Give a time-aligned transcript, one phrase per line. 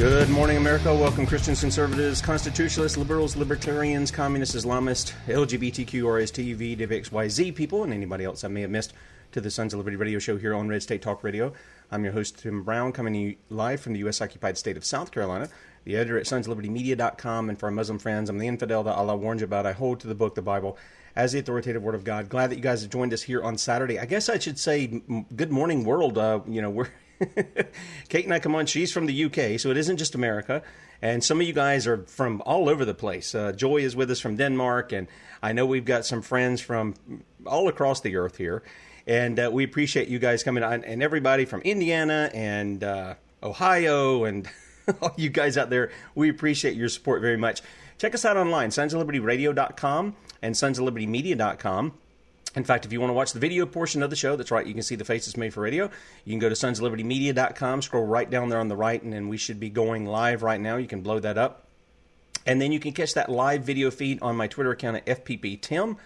[0.00, 0.94] Good morning, America.
[0.94, 8.42] Welcome, Christians, conservatives, constitutionalists, liberals, libertarians, communists, Islamists, LGBTQ, RST, VXYZ people, and anybody else
[8.42, 8.94] I may have missed
[9.32, 11.52] to the Sons of Liberty radio show here on Red State Talk Radio.
[11.90, 14.22] I'm your host, Tim Brown, coming to you live from the U.S.
[14.22, 15.50] occupied state of South Carolina,
[15.84, 17.50] the editor at sonslibertymedia.com.
[17.50, 19.66] And for our Muslim friends, I'm the infidel that Allah warned you about.
[19.66, 20.78] I hold to the book, the Bible,
[21.14, 22.30] as the authoritative word of God.
[22.30, 23.98] Glad that you guys have joined us here on Saturday.
[23.98, 25.02] I guess I should say,
[25.36, 26.16] good morning, world.
[26.16, 26.88] Uh, you know, we're
[28.08, 28.66] Kate and I come on.
[28.66, 30.62] She's from the UK, so it isn't just America.
[31.02, 33.34] And some of you guys are from all over the place.
[33.34, 35.06] Uh, Joy is with us from Denmark, and
[35.42, 36.94] I know we've got some friends from
[37.46, 38.62] all across the earth here.
[39.06, 44.24] And uh, we appreciate you guys coming on, and everybody from Indiana and uh, Ohio,
[44.24, 44.48] and
[45.02, 45.90] all you guys out there.
[46.14, 47.62] We appreciate your support very much.
[47.98, 51.92] Check us out online, sonsoflibertyradio.com and sonsoflibertymedia.com.
[52.56, 54.66] In fact, if you want to watch the video portion of the show, that's right,
[54.66, 55.88] you can see the faces made for radio.
[56.24, 59.36] You can go to sonslibertymedia.com, scroll right down there on the right, and then we
[59.36, 60.76] should be going live right now.
[60.76, 61.66] You can blow that up.
[62.46, 65.96] And then you can catch that live video feed on my Twitter account at FPPTim.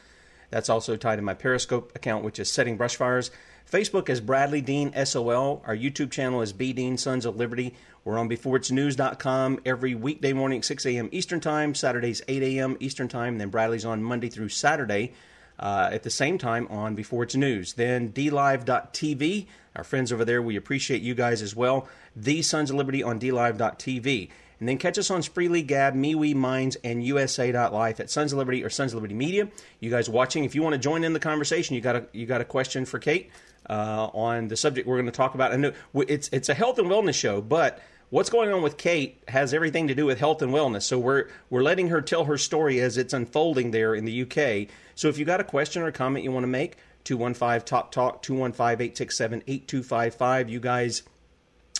[0.51, 3.31] That's also tied to my Periscope account, which is Setting Brushfires.
[3.71, 5.63] Facebook is Bradley Dean SOL.
[5.67, 7.75] Our YouTube channel is B Dean Sons of Liberty.
[8.05, 11.09] We're on beforeitsnews.com every weekday morning, 6 a.m.
[11.11, 12.77] Eastern Time, Saturdays, 8 a.m.
[12.79, 13.39] Eastern Time.
[13.39, 15.15] Then Bradley's on Monday through Saturday
[15.59, 17.75] uh, at the same time on Before It's News.
[17.75, 21.89] Then DLive.tv, our friends over there, we appreciate you guys as well.
[22.15, 24.31] The Sons of Liberty on DLive.tv.
[24.61, 28.63] And then catch us on Spreely, Gab, MeWe, Minds, and USA.life at Sons of Liberty
[28.63, 29.49] or Sons of Liberty Media.
[29.81, 32.25] You guys watching, if you want to join in the conversation, you got a you
[32.25, 33.31] got a question for Kate
[33.69, 35.53] uh, on the subject we're going to talk about.
[35.53, 39.23] I know it's it's a health and wellness show, but what's going on with Kate
[39.29, 40.83] has everything to do with health and wellness.
[40.83, 44.69] So we're we're letting her tell her story as it's unfolding there in the UK.
[44.95, 47.93] So if you got a question or a comment you want to make, 215 Top
[47.93, 50.49] Talk, 215 867 8255.
[50.49, 51.03] You guys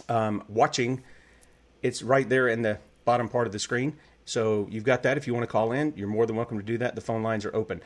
[0.09, 1.03] um, watching,
[1.83, 3.97] it's right there in the bottom part of the screen.
[4.25, 5.17] So you've got that.
[5.17, 6.95] If you want to call in, you're more than welcome to do that.
[6.95, 7.83] The phone lines are open.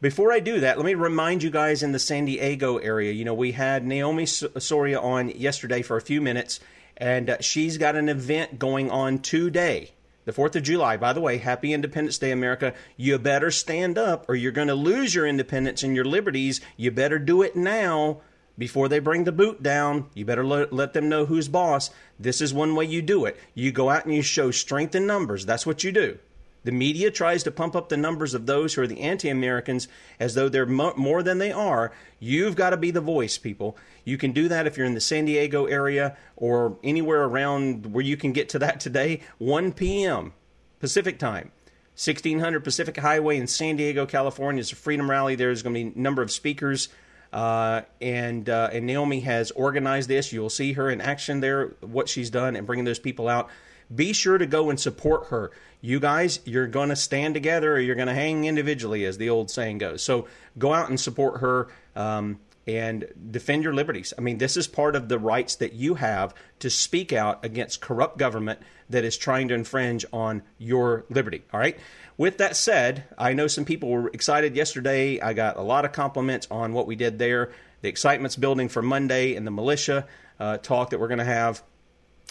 [0.00, 3.12] Before I do that, let me remind you guys in the San Diego area.
[3.12, 6.58] You know, we had Naomi Soria on yesterday for a few minutes,
[7.00, 9.92] and uh, she's got an event going on today
[10.30, 12.74] the 4th of July, by the way, happy Independence Day, America.
[12.96, 16.60] You better stand up or you're going to lose your independence and your liberties.
[16.76, 18.20] You better do it now
[18.56, 20.08] before they bring the boot down.
[20.14, 21.90] You better let, let them know who's boss.
[22.18, 23.38] This is one way you do it.
[23.54, 25.46] You go out and you show strength in numbers.
[25.46, 26.18] That's what you do.
[26.62, 29.88] The media tries to pump up the numbers of those who are the anti Americans
[30.18, 31.92] as though they're mo- more than they are.
[32.18, 33.76] You've got to be the voice, people.
[34.04, 38.04] You can do that if you're in the San Diego area or anywhere around where
[38.04, 39.22] you can get to that today.
[39.38, 40.32] 1 p.m.
[40.80, 41.50] Pacific time.
[41.94, 44.60] 1600 Pacific Highway in San Diego, California.
[44.60, 45.34] It's a freedom rally.
[45.34, 46.88] There's going to be a number of speakers.
[47.32, 50.32] Uh, and uh, and Naomi has organized this.
[50.32, 53.50] You'll see her in action there, what she's done, and bringing those people out.
[53.94, 55.50] Be sure to go and support her
[55.80, 59.30] you guys, you're going to stand together or you're going to hang individually, as the
[59.30, 60.02] old saying goes.
[60.02, 60.26] So
[60.58, 64.12] go out and support her um, and defend your liberties.
[64.16, 67.80] I mean, this is part of the rights that you have to speak out against
[67.80, 68.60] corrupt government
[68.90, 71.42] that is trying to infringe on your liberty.
[71.52, 71.78] All right.
[72.18, 75.20] With that said, I know some people were excited yesterday.
[75.20, 77.52] I got a lot of compliments on what we did there.
[77.80, 80.06] The excitement's building for Monday and the militia
[80.38, 81.62] uh, talk that we're going to have.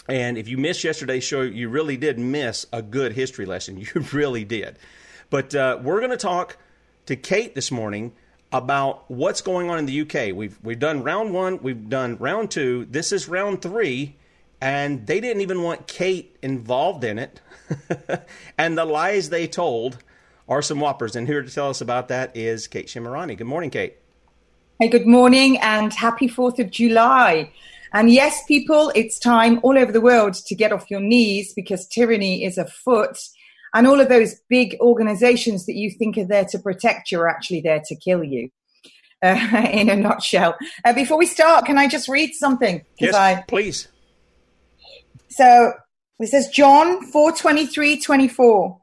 [0.08, 3.76] And if you missed yesterday's show, you really did miss a good history lesson.
[3.94, 4.78] You really did.
[5.28, 6.56] But uh, we're going to talk
[7.06, 8.12] to Kate this morning
[8.52, 10.34] about what's going on in the UK.
[10.34, 12.86] We've we've done round one, we've done round two.
[12.90, 14.16] This is round three,
[14.60, 17.40] and they didn't even want Kate involved in it.
[18.58, 19.98] and the lies they told
[20.48, 21.14] are some whoppers.
[21.14, 23.38] And here to tell us about that is Kate Shemirani.
[23.38, 23.96] Good morning, Kate.
[24.80, 27.52] Hey, good morning, and happy Fourth of July.
[27.92, 31.86] And yes, people, it's time all over the world to get off your knees because
[31.88, 33.18] tyranny is afoot.
[33.74, 37.28] And all of those big organizations that you think are there to protect you are
[37.28, 38.50] actually there to kill you.
[39.22, 39.36] Uh,
[39.70, 40.56] in a nutshell.
[40.82, 42.82] Uh, before we start, can I just read something?
[42.98, 43.86] Yes, I, please.
[45.28, 45.74] So
[46.18, 48.80] it says John 4 23 24.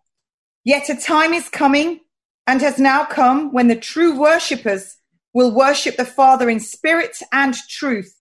[0.63, 2.01] Yet a time is coming
[2.45, 4.97] and has now come when the true worshippers
[5.33, 8.16] will worship the Father in spirit and truth,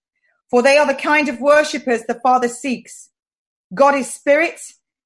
[0.50, 3.10] for they are the kind of worshippers the Father seeks.
[3.74, 4.60] God is spirit,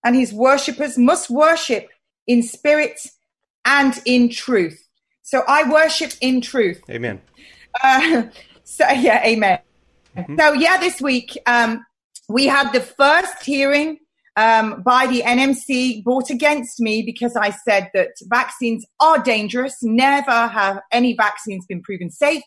[0.04, 1.88] and his worshippers must worship
[2.26, 3.00] in spirit
[3.64, 4.86] and in truth.
[5.22, 6.82] So I worship in truth.
[6.90, 7.20] Amen.
[7.82, 8.24] Uh,
[8.64, 9.60] so yeah, amen.
[10.16, 10.38] Mm-hmm.
[10.38, 11.84] So yeah, this week um,
[12.28, 13.98] we had the first hearing
[14.36, 19.76] um, by the NMC brought against me because I said that vaccines are dangerous.
[19.82, 22.42] Never have any vaccines been proven safe.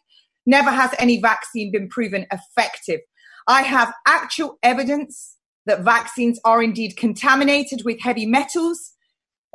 [0.45, 2.99] Never has any vaccine been proven effective.
[3.47, 8.93] I have actual evidence that vaccines are indeed contaminated with heavy metals.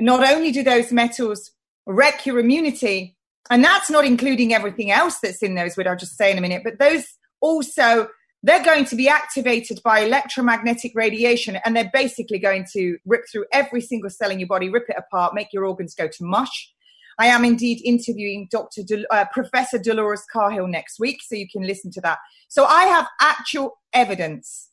[0.00, 1.50] Not only do those metals
[1.86, 3.16] wreck your immunity,
[3.50, 6.42] and that's not including everything else that's in those, which I'll just say in a
[6.42, 7.04] minute, but those
[7.40, 8.08] also,
[8.42, 13.46] they're going to be activated by electromagnetic radiation and they're basically going to rip through
[13.52, 16.72] every single cell in your body, rip it apart, make your organs go to mush.
[17.18, 18.82] I am indeed interviewing Dr.
[19.10, 22.18] Uh, Professor Dolores Cahill next week, so you can listen to that.
[22.48, 24.70] So I have actual evidence.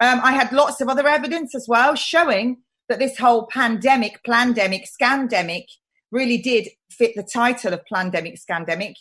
[0.00, 2.58] Um, I had lots of other evidence as well showing
[2.88, 5.64] that this whole pandemic, pandemic, scandemic
[6.12, 8.94] really did fit the title of pandemic, scandemic.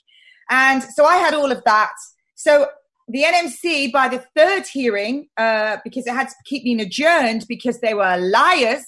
[0.50, 1.94] And so I had all of that.
[2.36, 2.68] So
[3.08, 7.80] the NMC, by the third hearing, uh, because it had to keep being adjourned because
[7.80, 8.86] they were liars,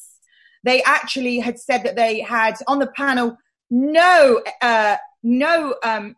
[0.63, 3.37] they actually had said that they had on the panel
[3.69, 6.15] no uh, no um,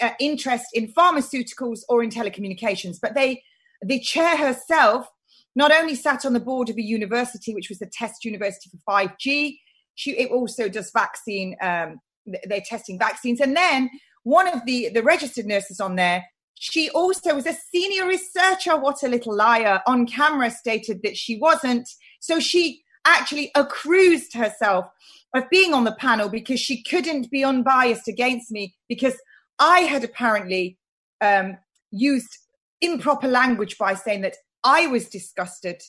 [0.00, 3.42] uh, interest in pharmaceuticals or in telecommunications, but they
[3.82, 5.06] the chair herself
[5.54, 8.92] not only sat on the board of a university, which was the test university for
[8.92, 9.58] 5G,
[9.94, 11.56] she it also does vaccine.
[11.60, 13.90] Um, they're testing vaccines, and then
[14.22, 16.24] one of the the registered nurses on there.
[16.58, 18.76] She also was a senior researcher.
[18.76, 19.82] What a little liar!
[19.86, 21.88] On camera, stated that she wasn't.
[22.20, 24.86] So she actually accused herself
[25.34, 29.16] of being on the panel because she couldn't be unbiased against me because
[29.58, 30.78] I had apparently
[31.20, 31.56] um,
[31.90, 32.38] used
[32.80, 35.80] improper language by saying that I was disgusted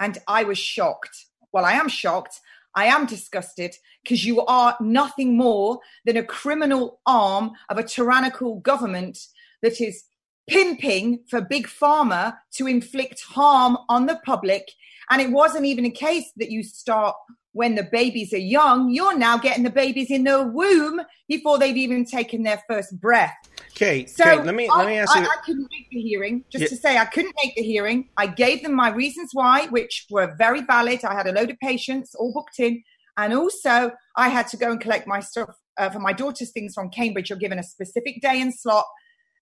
[0.00, 1.26] and I was shocked.
[1.52, 2.40] Well, I am shocked.
[2.74, 8.56] I am disgusted because you are nothing more than a criminal arm of a tyrannical
[8.60, 9.18] government
[9.62, 10.04] that is
[10.46, 14.70] pimping for big pharma to inflict harm on the public.
[15.10, 17.14] And it wasn't even a case that you start
[17.52, 18.90] when the babies are young.
[18.90, 23.34] You're now getting the babies in the womb before they've even taken their first breath.
[23.70, 25.22] Okay, so Kate, let me I, let me ask you.
[25.22, 26.44] I, I, couldn't make the hearing.
[26.50, 26.68] Just yeah.
[26.68, 28.08] to say, I couldn't make the hearing.
[28.16, 31.04] I gave them my reasons why, which were very valid.
[31.04, 32.82] I had a load of patients all booked in,
[33.16, 36.74] and also I had to go and collect my stuff uh, for my daughter's things
[36.74, 37.30] from Cambridge.
[37.30, 38.84] You're given a specific day and slot,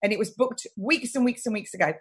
[0.03, 1.93] and it was booked weeks and weeks and weeks ago.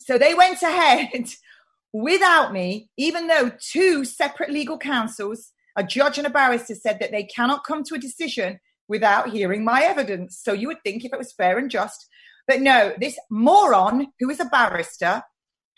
[0.00, 1.28] So they went ahead
[1.92, 7.10] without me, even though two separate legal counsels, a judge and a barrister, said that
[7.10, 10.38] they cannot come to a decision without hearing my evidence.
[10.42, 12.06] So you would think if it was fair and just.
[12.46, 15.22] But no, this moron who is a barrister,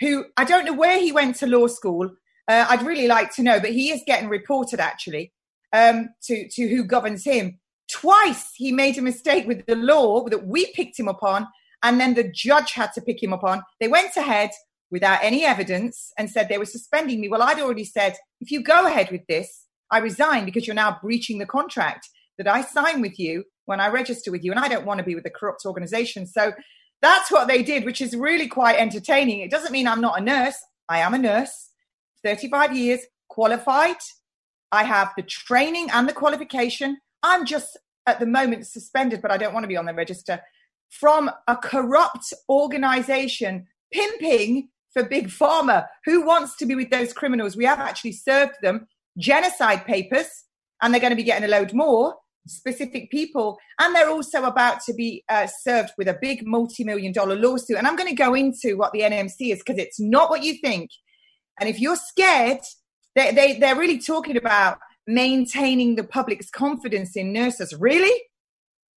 [0.00, 2.11] who I don't know where he went to law school.
[2.49, 5.32] Uh, I'd really like to know, but he is getting reported actually
[5.73, 7.58] um, to, to who governs him.
[8.00, 11.48] Twice he made a mistake with the law that we picked him up on,
[11.82, 13.62] and then the judge had to pick him up on.
[13.80, 14.50] They went ahead
[14.90, 17.28] without any evidence and said they were suspending me.
[17.28, 20.98] Well, I'd already said, if you go ahead with this, I resign because you're now
[21.02, 24.68] breaching the contract that I sign with you when I register with you, and I
[24.68, 26.26] don't want to be with a corrupt organization.
[26.26, 26.52] So
[27.00, 29.40] that's what they did, which is really quite entertaining.
[29.40, 30.58] It doesn't mean I'm not a nurse.
[30.88, 31.70] I am a nurse,
[32.22, 33.96] 35 years, qualified.
[34.70, 36.98] I have the training and the qualification.
[37.22, 40.40] I'm just at the moment suspended, but I don't want to be on the register
[40.90, 45.86] from a corrupt organization pimping for big pharma.
[46.04, 47.56] Who wants to be with those criminals?
[47.56, 48.86] We have actually served them
[49.18, 50.44] genocide papers,
[50.80, 52.14] and they're going to be getting a load more
[52.48, 53.58] specific people.
[53.80, 57.76] And they're also about to be uh, served with a big multi million dollar lawsuit.
[57.76, 60.54] And I'm going to go into what the NMC is because it's not what you
[60.54, 60.90] think.
[61.58, 62.60] And if you're scared,
[63.14, 67.75] they, they, they're really talking about maintaining the public's confidence in nurses.
[67.78, 68.22] Really?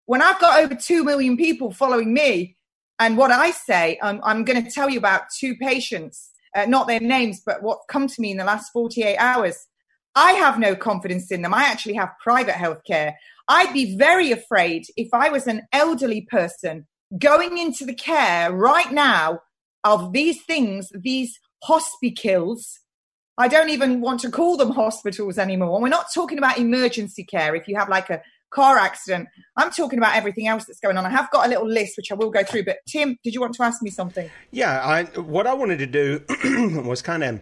[0.05, 2.57] When I've got over 2 million people following me,
[2.99, 6.87] and what I say, um, I'm going to tell you about two patients, uh, not
[6.87, 9.67] their names, but what come to me in the last 48 hours.
[10.15, 11.53] I have no confidence in them.
[11.53, 13.17] I actually have private health care.
[13.47, 16.87] I'd be very afraid if I was an elderly person
[17.17, 19.39] going into the care right now
[19.83, 22.79] of these things, these hospitals.
[23.39, 25.75] I don't even want to call them hospitals anymore.
[25.75, 27.55] And we're not talking about emergency care.
[27.55, 31.05] If you have like a car accident, I'm talking about everything else that's going on.
[31.05, 32.65] I have got a little list which I will go through.
[32.65, 34.29] But Tim, did you want to ask me something?
[34.51, 37.41] Yeah, I, what I wanted to do was kind of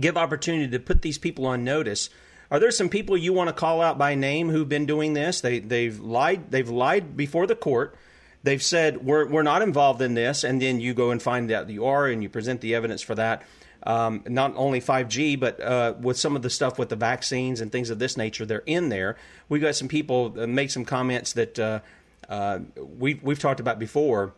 [0.00, 2.08] give opportunity to put these people on notice.
[2.50, 5.42] Are there some people you want to call out by name who've been doing this?
[5.42, 7.94] They they've lied they've lied before the court.
[8.42, 11.68] They've said we're we're not involved in this, and then you go and find out
[11.68, 13.42] you are, and you present the evidence for that.
[13.88, 17.72] Um, not only 5G, but uh, with some of the stuff with the vaccines and
[17.72, 19.16] things of this nature, they're in there.
[19.48, 21.80] We've got some people make some comments that uh,
[22.28, 24.34] uh, we we've talked about before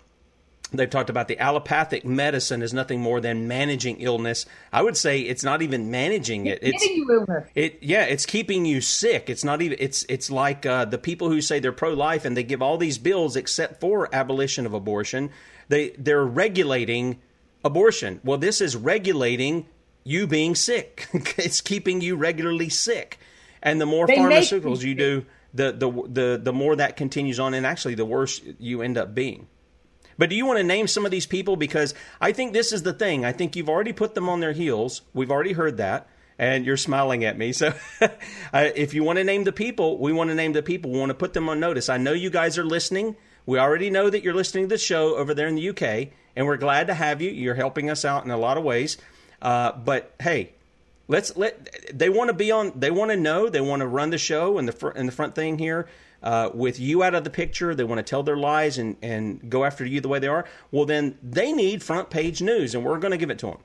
[0.73, 4.47] They've talked about the allopathic medicine is nothing more than managing illness.
[4.73, 6.61] I would say it's not even managing it.
[6.63, 9.29] It's, it's it yeah, it's keeping you sick.
[9.29, 12.37] It's not even it's it's like uh, the people who say they're pro life and
[12.37, 15.31] they give all these bills except for abolition of abortion.
[15.69, 17.21] They they're regulating
[17.65, 18.21] abortion.
[18.25, 19.67] Well, this is regulating
[20.05, 21.09] you being sick.
[21.37, 23.19] it's keeping you regularly sick.
[23.63, 27.55] And the more they pharmaceuticals you do, the, the the the more that continues on
[27.55, 29.49] and actually the worse you end up being.
[30.17, 31.57] But do you want to name some of these people?
[31.57, 33.25] Because I think this is the thing.
[33.25, 35.01] I think you've already put them on their heels.
[35.15, 36.09] We've already heard that.
[36.39, 37.53] And you're smiling at me.
[37.53, 37.73] So
[38.53, 40.91] if you want to name the people, we want to name the people.
[40.91, 41.89] We want to put them on notice.
[41.89, 43.17] I know you guys are listening.
[43.47, 46.47] We already know that you're listening to the show over there in the UK, and
[46.47, 47.31] we're glad to have you.
[47.31, 48.97] You're helping us out in a lot of ways.
[49.43, 50.53] Uh, but hey,
[51.09, 52.73] let's let they want to be on.
[52.77, 53.49] They want to know.
[53.49, 55.89] They want to run the show in the fr- in the front thing here
[56.23, 59.51] uh, with you out of the picture, they want to tell their lies and, and
[59.51, 62.85] go after you the way they are, well, then they need front page news, and
[62.85, 63.59] we're going to give it to them.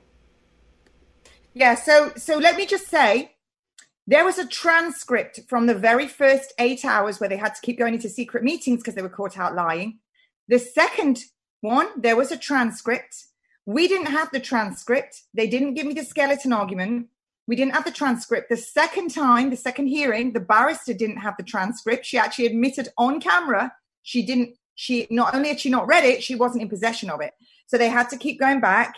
[1.52, 3.32] Yeah, so so let me just say,
[4.06, 7.78] there was a transcript from the very first eight hours where they had to keep
[7.78, 9.98] going into secret meetings because they were caught out lying.
[10.48, 11.24] The second
[11.60, 13.24] one, there was a transcript.
[13.64, 15.22] We didn't have the transcript.
[15.34, 17.08] They didn't give me the skeleton argument.
[17.48, 18.48] We didn't have the transcript.
[18.48, 22.06] The second time, the second hearing, the barrister didn't have the transcript.
[22.06, 23.72] She actually admitted on camera
[24.06, 27.20] she didn't, she not only had she not read it, she wasn't in possession of
[27.20, 27.32] it.
[27.66, 28.94] So they had to keep going back.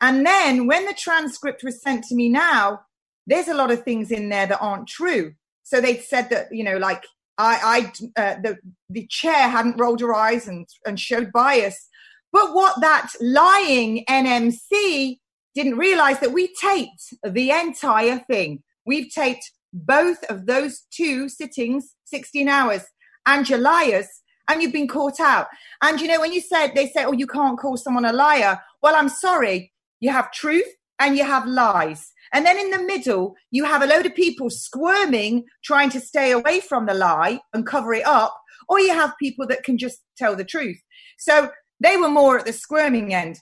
[0.00, 2.82] And then when the transcript was sent to me now,
[3.26, 5.34] there's a lot of things in there that aren't true.
[5.62, 7.04] So they said that, you know, like
[7.38, 8.58] I, I uh, the,
[8.90, 11.88] the chair hadn't rolled her eyes and, and showed bias.
[12.32, 15.18] But what that lying NMC
[15.54, 18.62] didn't realize that we taped the entire thing.
[18.86, 22.84] We've taped both of those two sittings, 16 hours,
[23.26, 24.08] and your liars,
[24.48, 25.46] and you've been caught out.
[25.82, 28.60] And you know, when you said, they say, oh, you can't call someone a liar.
[28.82, 29.72] Well, I'm sorry.
[30.00, 30.66] You have truth
[30.98, 32.12] and you have lies.
[32.32, 36.32] And then in the middle, you have a load of people squirming, trying to stay
[36.32, 38.34] away from the lie and cover it up,
[38.68, 40.80] or you have people that can just tell the truth.
[41.18, 43.38] So they were more at the squirming end.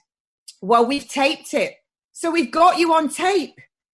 [0.61, 1.75] Well, we've taped it.
[2.11, 3.55] So we've got you on tape,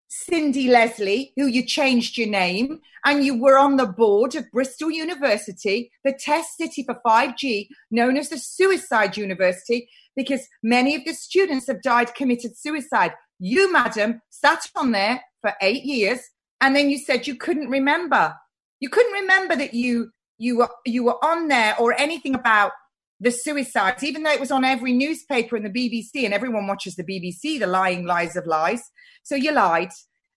[0.08, 4.90] Cindy Leslie, who you changed your name, and you were on the board of Bristol
[4.90, 11.12] University, the test city for 5G, known as the Suicide University, because many of the
[11.12, 13.12] students have died committed suicide.
[13.38, 16.20] You, madam, sat on there for eight years,
[16.60, 18.34] and then you said you couldn't remember.
[18.80, 22.72] You couldn't remember that you you were you were on there or anything about
[23.20, 26.96] the suicides, even though it was on every newspaper and the BBC, and everyone watches
[26.96, 28.82] the BBC, the lying lies of lies.
[29.22, 29.90] So you lied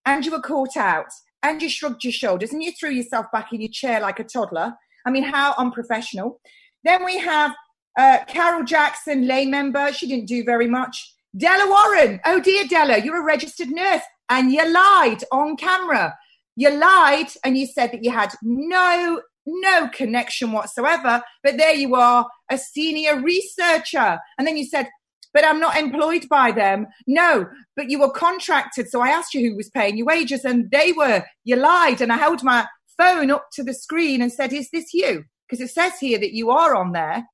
[0.06, 1.08] and you were caught out
[1.44, 4.24] and you shrugged your shoulders and you threw yourself back in your chair like a
[4.24, 4.74] toddler.
[5.06, 6.40] I mean, how unprofessional.
[6.84, 7.54] Then we have
[7.98, 9.92] uh, Carol Jackson, lay member.
[9.92, 11.14] She didn't do very much.
[11.38, 12.20] Della Warren.
[12.26, 16.18] Oh, dear Della, you're a registered nurse and you lied on camera.
[16.56, 21.22] You lied and you said that you had no no connection whatsoever.
[21.42, 24.20] But there you are, a senior researcher.
[24.38, 24.90] And then you said,
[25.34, 26.88] but I'm not employed by them.
[27.06, 28.90] No, but you were contracted.
[28.90, 31.24] So I asked you who was paying your wages, and they were.
[31.44, 32.02] You lied.
[32.02, 32.66] And I held my
[32.98, 35.26] phone up to the screen and said, Is this you?
[35.48, 37.26] Because it says here that you are on there.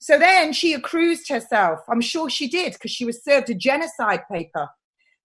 [0.00, 1.80] So then she accused herself.
[1.88, 4.68] I'm sure she did because she was served a genocide paper.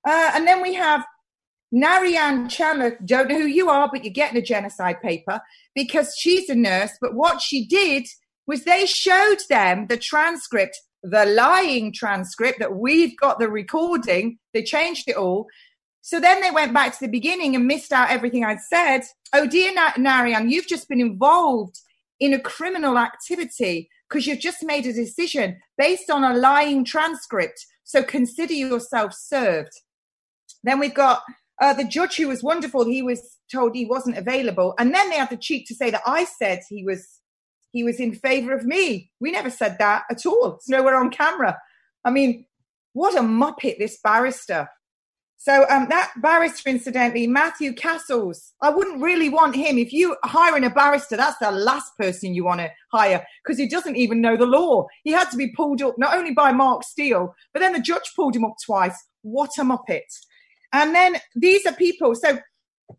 [0.06, 1.06] Uh, and then we have
[1.72, 5.42] Narayan Chandler, don't know who you are, but you're getting a genocide paper
[5.74, 6.92] because she's a nurse.
[7.02, 8.06] But what she did
[8.48, 14.40] was they showed them the transcript, the lying transcript that we've got the recording.
[14.54, 15.48] They changed it all.
[16.02, 19.04] So then they went back to the beginning and missed out everything I'd said.
[19.34, 21.80] Oh, dear Narayan, you've just been involved
[22.20, 27.66] in a criminal activity because you've just made a decision based on a lying transcript.
[27.84, 29.72] So consider yourself served.
[30.64, 31.22] Then we've got
[31.62, 35.18] uh, the judge, who was wonderful, he was told he wasn't available, and then they
[35.18, 37.22] had the cheek to say that I said he was
[37.72, 39.12] he was in favour of me.
[39.20, 40.56] We never said that at all.
[40.56, 41.58] It's nowhere on camera.
[42.04, 42.46] I mean,
[42.94, 44.70] What a muppet, this barrister.
[45.38, 49.78] So um, that barrister, incidentally, Matthew Castles, I wouldn't really want him.
[49.78, 53.68] If you hiring a barrister, that's the last person you want to hire because he
[53.68, 54.88] doesn't even know the law.
[55.04, 58.12] He had to be pulled up not only by Mark Steele, but then the judge
[58.16, 58.98] pulled him up twice.
[59.22, 60.02] What a muppet!
[60.74, 62.16] And then these are people.
[62.16, 62.40] So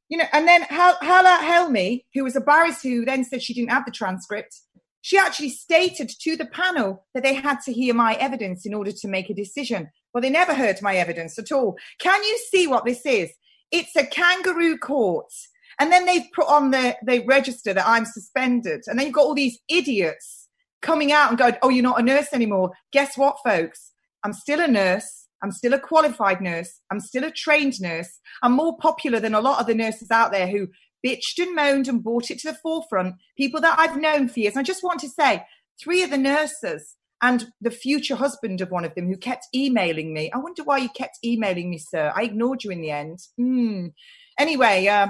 [0.09, 3.71] you know, and then Hala Helmi, who was a barrister who then said she didn't
[3.71, 4.61] have the transcript,
[5.07, 8.91] she actually stated to the panel that they had to hear my evidence in order
[8.91, 9.89] to make a decision.
[10.13, 11.77] Well, they never heard my evidence at all.
[12.01, 13.31] Can you see what this is?
[13.71, 15.33] It's a kangaroo court.
[15.79, 18.83] And then they've put on the, the register that I'm suspended.
[18.89, 20.49] And then you've got all these idiots
[20.83, 22.73] coming out and going, oh, you're not a nurse anymore.
[22.91, 23.93] Guess what, folks?
[24.25, 25.29] I'm still a nurse.
[25.41, 26.81] I'm still a qualified nurse.
[26.91, 28.19] I'm still a trained nurse.
[28.43, 30.67] I'm more popular than a lot of the nurses out there who
[31.05, 33.17] bitched and moaned and brought it to the forefront.
[33.37, 34.55] People that I've known for years.
[34.55, 35.45] And I just want to say,
[35.83, 40.13] three of the nurses and the future husband of one of them who kept emailing
[40.13, 40.31] me.
[40.33, 42.13] I wonder why you kept emailing me, sir.
[42.15, 43.19] I ignored you in the end.
[43.41, 43.93] Mm.
[44.39, 45.09] Anyway, uh,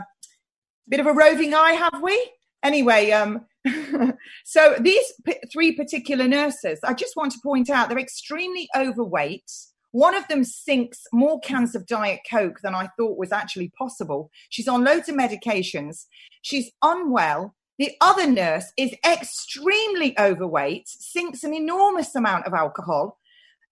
[0.88, 2.32] bit of a roving eye, have we?
[2.62, 3.44] Anyway, um,
[4.44, 9.50] so these p- three particular nurses, I just want to point out they're extremely overweight.
[9.92, 14.30] One of them sinks more cans of Diet Coke than I thought was actually possible.
[14.50, 16.06] She's on loads of medications.
[16.42, 17.54] She's unwell.
[17.78, 23.18] The other nurse is extremely overweight, sinks an enormous amount of alcohol,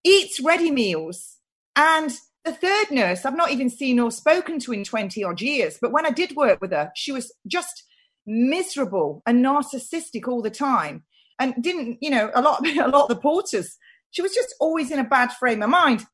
[0.04, 1.38] eats ready meals,
[1.74, 2.12] and
[2.44, 5.92] the third nurse I've not even seen or spoken to in 20 odd years, but
[5.92, 7.84] when I did work with her, she was just
[8.26, 11.04] miserable and narcissistic all the time
[11.38, 13.78] and didn't, you know, a lot, a lot of the porters,
[14.14, 16.06] she was just always in a bad frame of mind.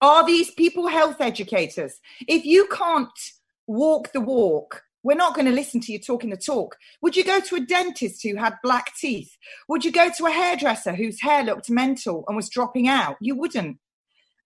[0.00, 2.00] Are these people health educators?
[2.26, 3.08] If you can't
[3.68, 6.76] walk the walk, we're not going to listen to you talking the talk.
[7.02, 9.36] Would you go to a dentist who had black teeth?
[9.68, 13.16] Would you go to a hairdresser whose hair looked mental and was dropping out?
[13.20, 13.78] You wouldn't.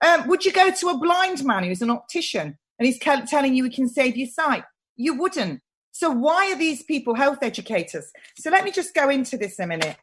[0.06, 3.64] Um, would you go to a blind man who's an optician and he's telling you
[3.64, 4.64] he can save your sight?
[4.96, 5.62] You wouldn't.
[5.92, 8.12] So why are these people health educators?
[8.36, 9.96] So let me just go into this a minute.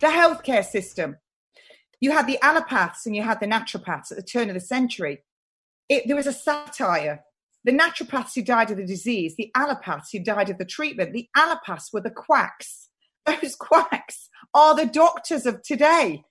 [0.00, 1.18] The healthcare system.
[2.02, 5.22] You had the allopaths and you had the naturopaths at the turn of the century.
[5.88, 7.24] It, there was a satire
[7.64, 11.28] the naturopaths who died of the disease, the allopaths who died of the treatment, the
[11.36, 12.88] allopaths were the quacks.
[13.26, 16.24] Those quacks are the doctors of today.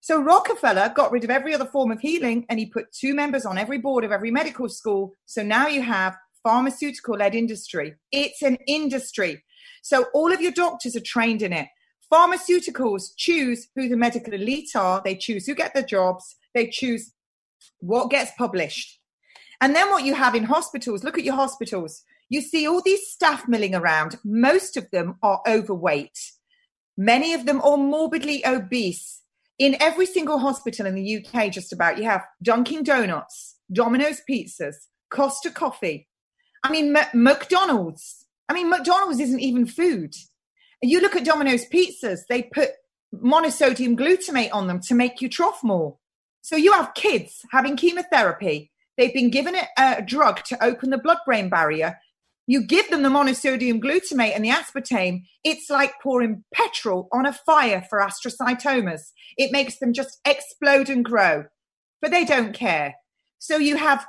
[0.00, 3.46] So Rockefeller got rid of every other form of healing and he put two members
[3.46, 5.12] on every board of every medical school.
[5.24, 7.94] So now you have pharmaceutical led industry.
[8.12, 9.42] It's an industry.
[9.82, 11.68] So all of your doctors are trained in it.
[12.12, 15.00] Pharmaceuticals choose who the medical elite are.
[15.04, 16.36] They choose who get the jobs.
[16.54, 17.12] They choose
[17.80, 19.00] what gets published.
[19.60, 22.02] And then what you have in hospitals, look at your hospitals.
[22.28, 24.18] You see all these staff milling around.
[24.24, 26.18] Most of them are overweight.
[26.96, 29.22] Many of them are morbidly obese.
[29.58, 34.74] In every single hospital in the UK, just about, you have Dunkin' Donuts, Domino's Pizzas,
[35.10, 36.08] Costa Coffee.
[36.64, 38.26] I mean, M- McDonald's.
[38.48, 40.14] I mean, McDonald's isn't even food.
[40.82, 42.70] You look at Domino's Pizzas, they put
[43.14, 45.96] monosodium glutamate on them to make you trough more.
[46.42, 50.90] So you have kids having chemotherapy They've been given a, uh, a drug to open
[50.90, 51.98] the blood brain barrier.
[52.46, 57.32] You give them the monosodium glutamate and the aspartame, it's like pouring petrol on a
[57.32, 59.00] fire for astrocytomas.
[59.36, 61.44] It makes them just explode and grow,
[62.02, 62.96] but they don't care.
[63.38, 64.06] So you have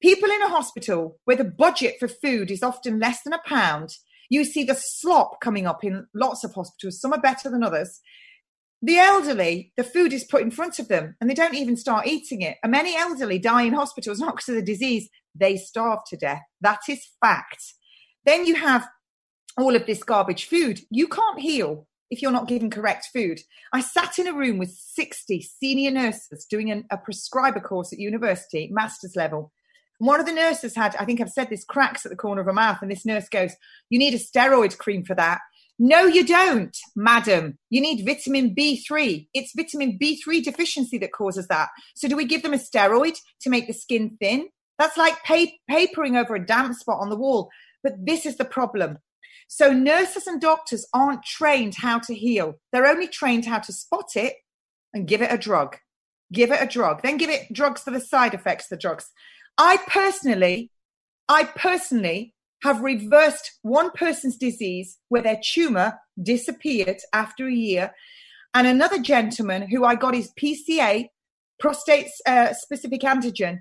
[0.00, 3.96] people in a hospital where the budget for food is often less than a pound.
[4.32, 7.00] You see the slop coming up in lots of hospitals.
[7.00, 8.00] Some are better than others
[8.84, 12.08] the elderly, the food is put in front of them and they don't even start
[12.08, 12.58] eating it.
[12.62, 16.42] And many elderly die in hospitals not because of the disease, they starve to death.
[16.60, 17.62] That is fact.
[18.26, 18.88] Then you have
[19.56, 20.80] all of this garbage food.
[20.90, 23.40] You can't heal if you're not given correct food.
[23.72, 28.00] I sat in a room with 60 senior nurses doing an, a prescriber course at
[28.00, 29.52] university, master's level.
[30.02, 32.46] One of the nurses had, I think I've said this, cracks at the corner of
[32.48, 32.78] her mouth.
[32.82, 33.52] And this nurse goes,
[33.88, 35.38] You need a steroid cream for that.
[35.78, 37.56] No, you don't, madam.
[37.70, 39.28] You need vitamin B3.
[39.32, 41.68] It's vitamin B3 deficiency that causes that.
[41.94, 44.48] So, do we give them a steroid to make the skin thin?
[44.76, 47.48] That's like pa- papering over a damp spot on the wall.
[47.84, 48.98] But this is the problem.
[49.46, 54.16] So, nurses and doctors aren't trained how to heal, they're only trained how to spot
[54.16, 54.34] it
[54.92, 55.76] and give it a drug.
[56.32, 59.10] Give it a drug, then give it drugs for the side effects the drugs.
[59.58, 60.70] I personally,
[61.28, 67.92] I personally have reversed one person's disease where their tumor disappeared after a year,
[68.54, 71.08] and another gentleman who I got his PCA,
[71.58, 73.60] prostate uh, specific antigen,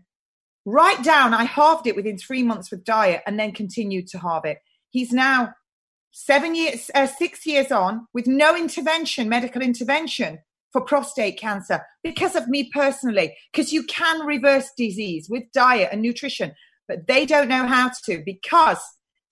[0.65, 1.33] right down.
[1.33, 4.59] I halved it within three months with diet and then continued to halve it.
[4.89, 5.53] He's now
[6.11, 10.39] seven years, uh, six years on with no intervention, medical intervention.
[10.71, 16.01] For prostate cancer because of me personally, because you can reverse disease with diet and
[16.01, 16.53] nutrition,
[16.87, 18.79] but they don't know how to because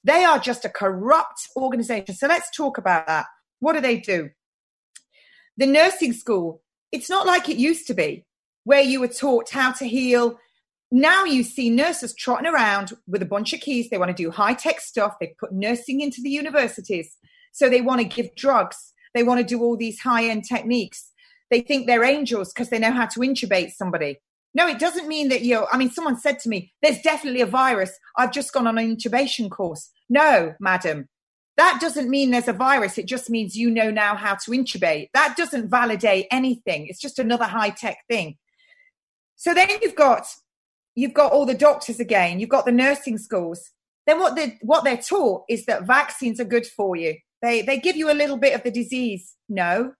[0.03, 2.15] they are just a corrupt organization.
[2.15, 3.25] So let's talk about that.
[3.59, 4.29] What do they do?
[5.57, 8.25] The nursing school, it's not like it used to be
[8.63, 10.39] where you were taught how to heal.
[10.91, 13.89] Now you see nurses trotting around with a bunch of keys.
[13.89, 15.15] They want to do high tech stuff.
[15.19, 17.17] They put nursing into the universities.
[17.51, 18.93] So they want to give drugs.
[19.13, 21.11] They want to do all these high end techniques.
[21.49, 24.19] They think they're angels because they know how to intubate somebody.
[24.53, 25.65] No, it doesn't mean that you.
[25.71, 27.91] I mean, someone said to me, "There's definitely a virus.
[28.17, 31.07] I've just gone on an intubation course." No, madam,
[31.59, 32.97] that doesn't mean there's a virus.
[32.97, 35.09] It just means you know now how to intubate.
[35.13, 36.87] That doesn't validate anything.
[36.87, 38.37] It's just another high tech thing.
[39.35, 40.25] So then you've got
[40.95, 42.39] you've got all the doctors again.
[42.39, 43.71] You've got the nursing schools.
[44.07, 47.15] Then what they what they're taught is that vaccines are good for you.
[47.41, 49.35] They they give you a little bit of the disease.
[49.49, 49.93] No,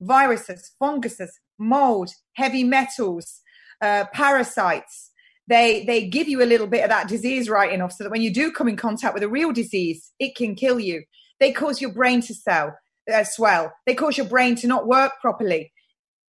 [0.00, 3.40] viruses, funguses, mold, heavy metals,
[3.80, 5.10] uh, parasites.
[5.46, 8.22] They they give you a little bit of that disease right enough so that when
[8.22, 11.04] you do come in contact with a real disease, it can kill you.
[11.40, 12.76] They cause your brain to sell,
[13.12, 13.72] uh, swell.
[13.86, 15.72] They cause your brain to not work properly.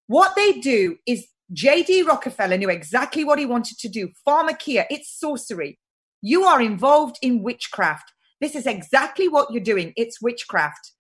[0.08, 2.04] What they do is J.D.
[2.04, 4.10] Rockefeller knew exactly what he wanted to do.
[4.28, 5.80] Pharmakeia, it's sorcery.
[6.22, 8.12] You are involved in witchcraft.
[8.40, 9.94] This is exactly what you're doing.
[9.96, 10.92] It's witchcraft.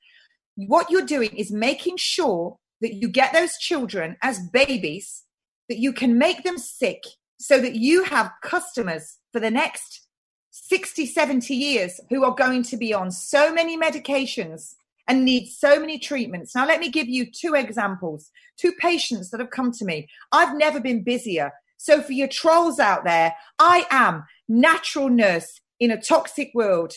[0.55, 5.23] What you're doing is making sure that you get those children as babies
[5.67, 7.03] that you can make them sick
[7.39, 10.07] so that you have customers for the next
[10.51, 14.75] 60, 70 years who are going to be on so many medications
[15.07, 16.53] and need so many treatments.
[16.53, 18.29] Now, let me give you two examples.
[18.57, 20.07] Two patients that have come to me.
[20.31, 21.51] I've never been busier.
[21.77, 26.93] So, for your trolls out there, I am natural nurse in a toxic world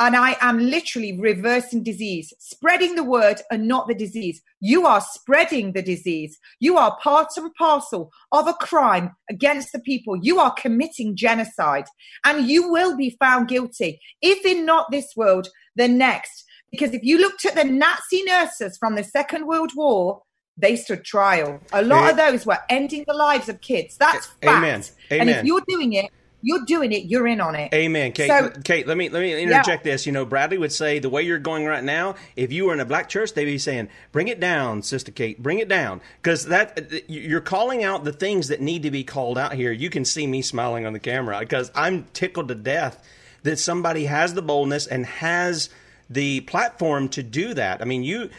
[0.00, 4.40] and I am literally reversing disease, spreading the word and not the disease.
[4.60, 6.38] You are spreading the disease.
[6.60, 10.16] You are part and parcel of a crime against the people.
[10.16, 11.86] You are committing genocide
[12.24, 14.00] and you will be found guilty.
[14.22, 16.44] If in not this world, the next.
[16.70, 20.22] Because if you looked at the Nazi nurses from the Second World War,
[20.56, 21.60] they stood trial.
[21.72, 23.96] A lot of those were ending the lives of kids.
[23.96, 24.44] That's fact.
[24.44, 24.84] Amen.
[25.12, 25.20] Amen.
[25.20, 26.10] And if you're doing it,
[26.42, 27.04] you're doing it.
[27.04, 27.72] You're in on it.
[27.74, 28.28] Amen, Kate.
[28.28, 29.92] So, Kate, let me let me interject yeah.
[29.92, 30.06] this.
[30.06, 32.14] You know, Bradley would say the way you're going right now.
[32.36, 35.42] If you were in a black church, they'd be saying, "Bring it down, Sister Kate.
[35.42, 39.02] Bring it down," because that uh, you're calling out the things that need to be
[39.02, 39.72] called out here.
[39.72, 43.04] You can see me smiling on the camera because I'm tickled to death
[43.42, 45.70] that somebody has the boldness and has
[46.08, 47.82] the platform to do that.
[47.82, 48.30] I mean, you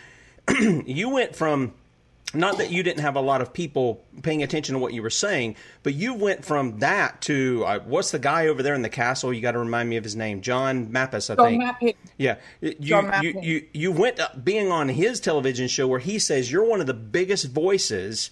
[0.86, 1.74] you went from
[2.34, 5.10] not that you didn't have a lot of people paying attention to what you were
[5.10, 8.90] saying, but you went from that to uh, what's the guy over there in the
[8.90, 9.34] castle?
[9.34, 11.64] You got to remind me of his name, John Mappin, I John think.
[11.64, 11.94] Mappin.
[12.18, 16.52] Yeah, you, John you, you you went being on his television show where he says
[16.52, 18.30] you're one of the biggest voices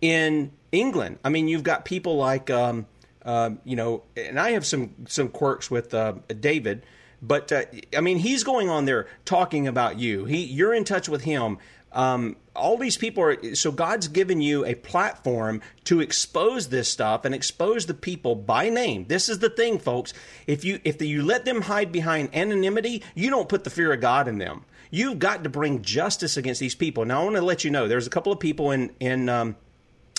[0.00, 1.18] in England.
[1.24, 2.86] I mean, you've got people like um,
[3.24, 6.84] uh, you know, and I have some some quirks with uh, David.
[7.20, 7.64] But uh,
[7.96, 10.24] I mean, he's going on there talking about you.
[10.24, 11.58] He, you're in touch with him.
[11.98, 17.24] Um, all these people are so God's given you a platform to expose this stuff
[17.24, 19.06] and expose the people by name.
[19.08, 20.14] This is the thing, folks.
[20.46, 23.92] If you if the, you let them hide behind anonymity, you don't put the fear
[23.92, 24.64] of God in them.
[24.92, 27.04] You've got to bring justice against these people.
[27.04, 29.56] Now, I want to let you know there's a couple of people in in um,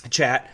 [0.09, 0.51] chat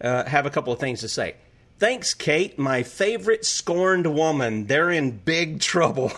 [0.00, 1.36] uh, have a couple of things to say.
[1.78, 4.66] Thanks, Kate, my favorite scorned woman.
[4.66, 6.10] They're in big trouble.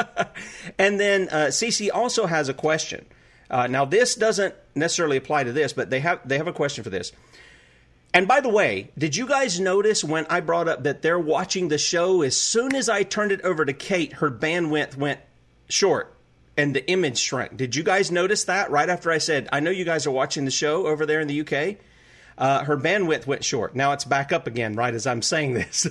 [0.78, 1.50] and then uh,
[1.94, 3.06] also has a question.
[3.52, 6.82] Uh, now, this doesn't necessarily apply to this, but they have they have a question
[6.82, 7.12] for this.
[8.14, 11.68] And by the way, did you guys notice when I brought up that they're watching
[11.68, 12.22] the show?
[12.22, 15.20] As soon as I turned it over to Kate, her bandwidth went
[15.68, 16.14] short
[16.56, 17.56] and the image shrunk.
[17.56, 20.44] Did you guys notice that right after I said, I know you guys are watching
[20.44, 21.78] the show over there in the UK?
[22.36, 23.74] Uh, her bandwidth went short.
[23.74, 25.86] Now it's back up again, right as I'm saying this.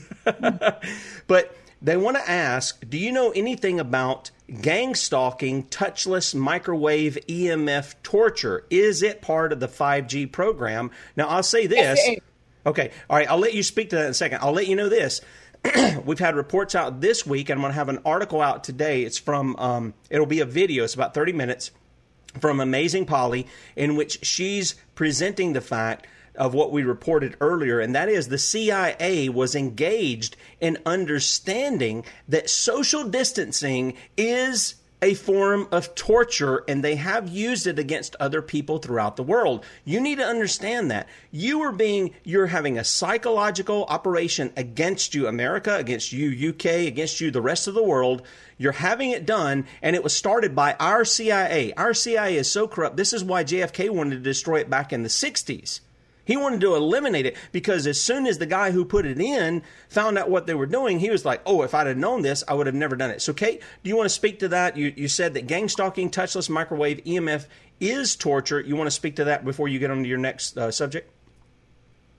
[1.27, 7.95] but they want to ask Do you know anything about gang stalking, touchless microwave EMF
[8.03, 8.65] torture?
[8.69, 10.91] Is it part of the 5G program?
[11.15, 11.99] Now, I'll say this.
[12.65, 14.39] Okay, all right, I'll let you speak to that in a second.
[14.41, 15.21] I'll let you know this.
[16.05, 19.03] We've had reports out this week, and I'm going to have an article out today.
[19.03, 21.71] It's from, um, it'll be a video, it's about 30 minutes
[22.39, 27.95] from Amazing Polly, in which she's presenting the fact of what we reported earlier, and
[27.95, 35.95] that is the CIA was engaged in understanding that social distancing is a form of
[35.95, 39.65] torture and they have used it against other people throughout the world.
[39.83, 41.07] You need to understand that.
[41.31, 47.19] You are being, you're having a psychological operation against you, America, against you, UK, against
[47.19, 48.21] you, the rest of the world.
[48.59, 51.73] You're having it done, and it was started by our CIA.
[51.73, 52.95] Our CIA is so corrupt.
[52.95, 55.79] This is why JFK wanted to destroy it back in the 60s.
[56.31, 59.63] He wanted to eliminate it because as soon as the guy who put it in
[59.89, 62.41] found out what they were doing, he was like, "Oh, if I'd have known this,
[62.47, 64.77] I would have never done it." So, Kate, do you want to speak to that?
[64.77, 67.47] You you said that gang stalking, touchless microwave EMF
[67.81, 68.61] is torture.
[68.61, 71.11] You want to speak to that before you get on to your next uh, subject?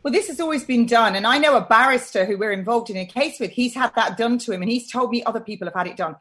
[0.03, 2.99] Well, this has always been done, and I know a barrister who we're involved in
[2.99, 3.53] a case with.
[3.53, 5.97] He's had that done to him, and he's told me other people have had it
[5.97, 6.17] done.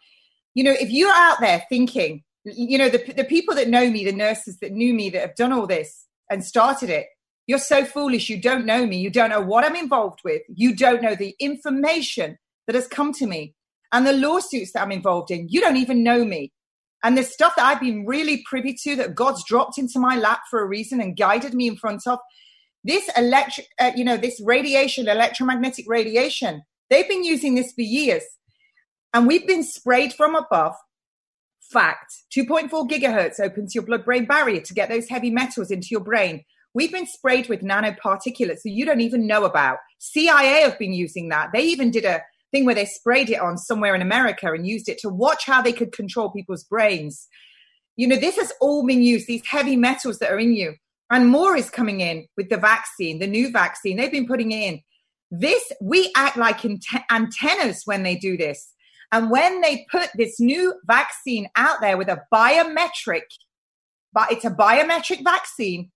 [0.53, 4.05] You know, if you're out there thinking, you know, the the people that know me,
[4.05, 7.07] the nurses that knew me that have done all this and started it,
[7.51, 8.29] you're so foolish.
[8.29, 8.97] You don't know me.
[8.97, 10.41] You don't know what I'm involved with.
[10.47, 13.55] You don't know the information that has come to me
[13.91, 15.49] and the lawsuits that I'm involved in.
[15.49, 16.53] You don't even know me.
[17.03, 20.43] And the stuff that I've been really privy to that God's dropped into my lap
[20.49, 22.19] for a reason and guided me in front of
[22.85, 28.23] this electric, uh, you know, this radiation, electromagnetic radiation, they've been using this for years.
[29.13, 30.75] And we've been sprayed from above.
[31.69, 35.99] Fact 2.4 gigahertz opens your blood brain barrier to get those heavy metals into your
[35.99, 36.45] brain.
[36.73, 39.79] We've been sprayed with nanoparticulates that you don't even know about.
[39.99, 41.49] CIA have been using that.
[41.53, 44.89] They even did a thing where they sprayed it on somewhere in America and used
[44.89, 47.27] it to watch how they could control people's brains.
[47.95, 50.75] You know, this has all been used, these heavy metals that are in you.
[51.09, 53.97] And more is coming in with the vaccine, the new vaccine.
[53.97, 54.81] They've been putting in.
[55.29, 56.65] This, we act like
[57.11, 58.71] antennas when they do this.
[59.11, 63.23] And when they put this new vaccine out there with a biometric,
[64.13, 65.91] but it's a biometric vaccine,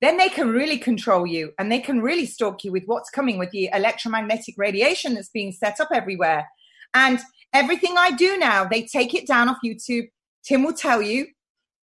[0.00, 3.38] then they can really control you and they can really stalk you with what's coming
[3.38, 6.46] with the electromagnetic radiation that's being set up everywhere.
[6.94, 7.18] And
[7.52, 10.08] everything I do now, they take it down off YouTube.
[10.44, 11.26] Tim will tell you.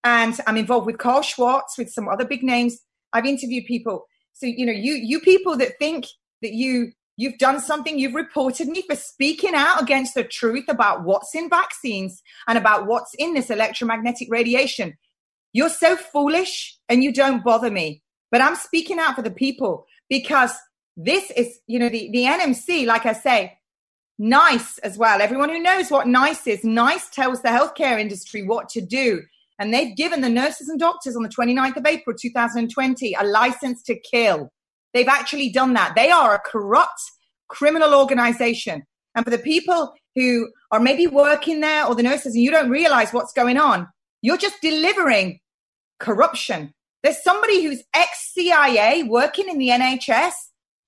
[0.04, 2.78] And I'm involved with Carl Schwartz, with some other big names.
[3.12, 4.06] I've interviewed people.
[4.34, 6.06] So, you know, you you people that think
[6.42, 11.04] that you you've done something, you've reported me for speaking out against the truth about
[11.04, 14.94] what's in vaccines and about what's in this electromagnetic radiation.
[15.52, 18.02] You're so foolish and you don't bother me.
[18.34, 20.50] But I'm speaking out for the people because
[20.96, 23.56] this is, you know, the, the NMC, like I say,
[24.18, 25.22] NICE as well.
[25.22, 29.22] Everyone who knows what NICE is, NICE tells the healthcare industry what to do.
[29.60, 33.84] And they've given the nurses and doctors on the 29th of April 2020 a license
[33.84, 34.50] to kill.
[34.94, 35.94] They've actually done that.
[35.94, 37.02] They are a corrupt
[37.46, 38.82] criminal organization.
[39.14, 42.68] And for the people who are maybe working there or the nurses and you don't
[42.68, 43.86] realize what's going on,
[44.22, 45.38] you're just delivering
[46.00, 50.32] corruption there's somebody who's ex CIA working in the NHS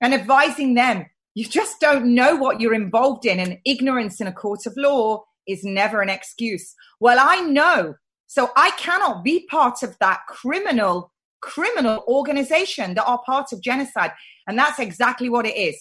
[0.01, 1.05] and advising them.
[1.35, 5.23] You just don't know what you're involved in, and ignorance in a court of law
[5.47, 6.73] is never an excuse.
[6.99, 7.93] Well, I know.
[8.25, 14.11] So I cannot be part of that criminal, criminal organization that are part of genocide.
[14.47, 15.79] And that's exactly what it is.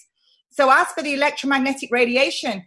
[0.51, 2.63] So as for the electromagnetic radiation,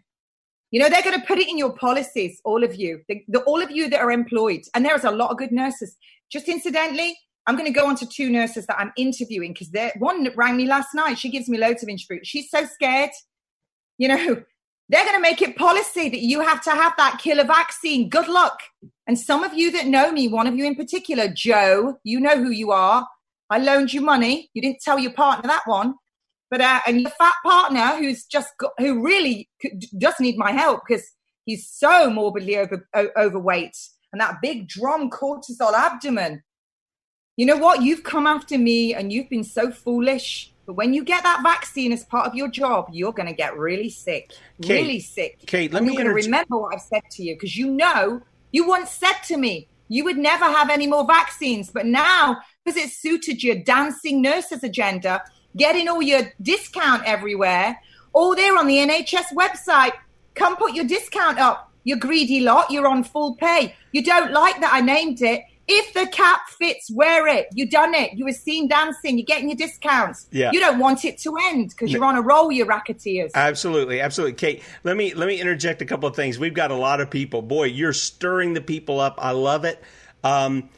[0.71, 3.41] you know, they're going to put it in your policies, all of you, the, the,
[3.41, 4.61] all of you that are employed.
[4.73, 5.95] And there's a lot of good nurses.
[6.31, 7.15] Just incidentally,
[7.47, 10.57] I'm going to go on to two nurses that I'm interviewing because they one rang
[10.57, 11.17] me last night.
[11.17, 12.23] She gives me loads of inspiration.
[12.25, 13.11] She's so scared.
[13.97, 14.43] You know,
[14.89, 18.09] they're going to make it policy that you have to have that killer vaccine.
[18.09, 18.59] Good luck.
[19.07, 22.37] And some of you that know me, one of you in particular, Joe, you know
[22.37, 23.07] who you are.
[23.49, 24.49] I loaned you money.
[24.53, 25.95] You didn't tell your partner that one.
[26.51, 29.49] But uh, and your fat partner who's just got, who really
[29.97, 31.05] does need my help because
[31.45, 33.75] he's so morbidly over, overweight
[34.11, 36.43] and that big drum cortisol abdomen
[37.39, 37.81] you know what?
[37.81, 40.51] You've come after me and you've been so foolish.
[40.65, 43.57] But when you get that vaccine as part of your job, you're going to get
[43.57, 45.39] really sick, Kate, really sick.
[45.47, 48.21] Kate, let me going remember what I've said to you because you know
[48.51, 52.75] you once said to me you would never have any more vaccines, but now because
[52.75, 55.23] it suited your dancing nurses agenda,
[55.55, 57.79] getting all your discount everywhere,
[58.11, 59.93] all there on the NHS website.
[60.35, 61.71] Come put your discount up.
[61.85, 62.69] You greedy lot.
[62.69, 63.75] You're on full pay.
[63.93, 65.43] You don't like that I named it.
[65.71, 67.47] If the cap fits, wear it.
[67.53, 68.13] You done it.
[68.13, 69.19] You were seen dancing.
[69.19, 70.25] You're getting your discounts.
[70.31, 70.51] Yeah.
[70.51, 73.31] You don't want it to end because you're on a roll, you racketeers.
[73.35, 74.33] Absolutely, absolutely.
[74.33, 76.39] Kate, let me let me interject a couple of things.
[76.39, 77.43] We've got a lot of people.
[77.43, 79.15] Boy, you're stirring the people up.
[79.19, 79.79] I love it.
[80.23, 80.69] Um,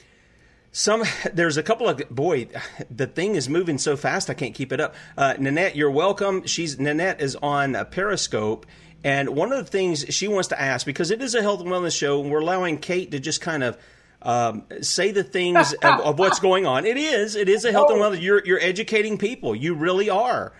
[0.73, 2.47] some there's a couple of boy
[2.89, 6.45] the thing is moving so fast i can't keep it up uh, nanette you're welcome
[6.45, 8.65] she's nanette is on periscope
[9.03, 11.69] and one of the things she wants to ask because it is a health and
[11.69, 13.77] wellness show and we're allowing kate to just kind of
[14.21, 16.85] um, say the things of, of, what's going on.
[16.85, 17.35] It is.
[17.35, 18.09] It is a health and oh.
[18.09, 18.21] wellness.
[18.21, 19.55] You're you're educating people.
[19.55, 20.53] You really are.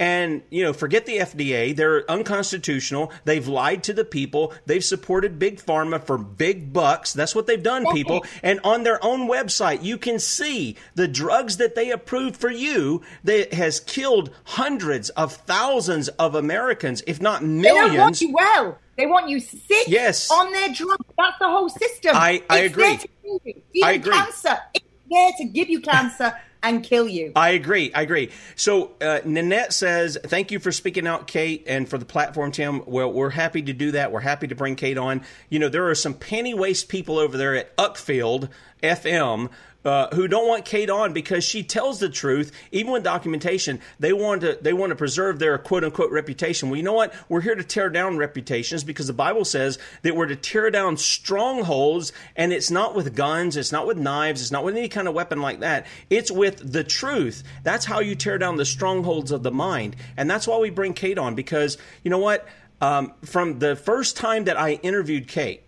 [0.00, 1.74] And, you know, forget the FDA.
[1.74, 3.12] They're unconstitutional.
[3.24, 4.54] They've lied to the people.
[4.64, 7.12] They've supported big pharma for big bucks.
[7.12, 8.24] That's what they've done, people.
[8.42, 13.02] And on their own website, you can see the drugs that they approved for you
[13.24, 17.64] that has killed hundreds of thousands of Americans, if not millions.
[17.64, 18.78] They don't want you well.
[18.98, 20.28] They want you sick yes.
[20.28, 21.06] on their drugs.
[21.16, 22.16] That's the whole system.
[22.16, 22.98] I, I agree.
[23.24, 24.12] Even I agree.
[24.12, 24.58] cancer.
[24.74, 26.34] It's there to give you cancer
[26.64, 27.30] and kill you.
[27.36, 27.92] I agree.
[27.94, 28.30] I agree.
[28.56, 32.82] So uh, Nanette says, "Thank you for speaking out, Kate, and for the platform, Tim.
[32.86, 34.10] Well, we're happy to do that.
[34.10, 35.22] We're happy to bring Kate on.
[35.48, 38.48] You know, there are some penny waste people over there at Uckfield
[38.82, 39.48] FM
[39.88, 43.80] uh, who don't want Kate on because she tells the truth, even with documentation.
[43.98, 46.68] They want to they want to preserve their quote unquote reputation.
[46.68, 47.14] Well, you know what?
[47.28, 50.98] We're here to tear down reputations because the Bible says that we're to tear down
[50.98, 55.08] strongholds, and it's not with guns, it's not with knives, it's not with any kind
[55.08, 55.86] of weapon like that.
[56.10, 57.42] It's with the truth.
[57.62, 60.92] That's how you tear down the strongholds of the mind, and that's why we bring
[60.92, 62.46] Kate on because you know what?
[62.82, 65.64] Um, from the first time that I interviewed Kate,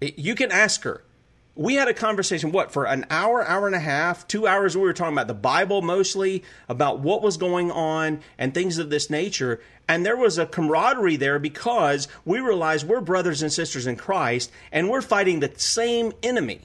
[0.00, 1.04] you can ask her
[1.54, 4.82] we had a conversation what for an hour hour and a half two hours we
[4.82, 9.10] were talking about the bible mostly about what was going on and things of this
[9.10, 9.60] nature.
[9.88, 14.50] And there was a camaraderie there because we realized we're brothers and sisters in christ
[14.70, 16.62] and we're fighting the same enemy.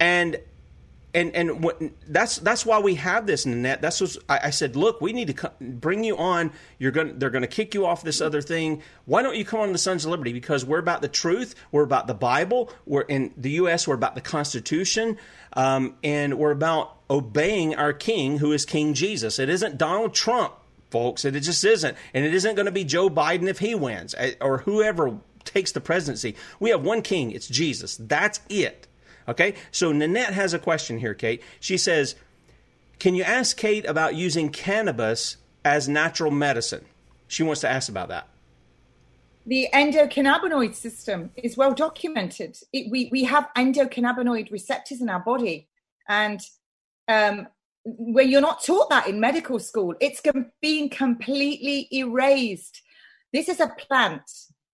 [0.00, 0.38] And
[1.16, 3.80] and and what, that's that's why we have this Nanette.
[3.80, 4.76] That's what I, I said.
[4.76, 6.52] Look, we need to co- bring you on.
[6.78, 7.18] You're going.
[7.18, 8.82] They're going to kick you off this other thing.
[9.06, 10.34] Why don't you come on the Sons of Liberty?
[10.34, 11.54] Because we're about the truth.
[11.72, 12.70] We're about the Bible.
[12.84, 13.88] We're in the U.S.
[13.88, 15.16] We're about the Constitution,
[15.54, 19.38] um, and we're about obeying our King, who is King Jesus.
[19.38, 20.52] It isn't Donald Trump,
[20.90, 21.24] folks.
[21.24, 24.34] It just isn't, and it isn't going to be Joe Biden if he wins, eh,
[24.42, 26.36] or whoever takes the presidency.
[26.60, 27.30] We have one King.
[27.30, 27.96] It's Jesus.
[27.96, 28.85] That's it.
[29.28, 31.42] Okay, so Nanette has a question here, Kate.
[31.60, 32.14] She says,
[32.98, 36.84] Can you ask Kate about using cannabis as natural medicine?
[37.28, 38.28] She wants to ask about that.
[39.46, 42.56] The endocannabinoid system is well documented.
[42.72, 45.68] It, we, we have endocannabinoid receptors in our body.
[46.08, 46.40] And
[47.08, 47.46] um,
[47.84, 50.20] when you're not taught that in medical school, it's
[50.60, 52.82] being completely erased.
[53.32, 54.28] This is a plant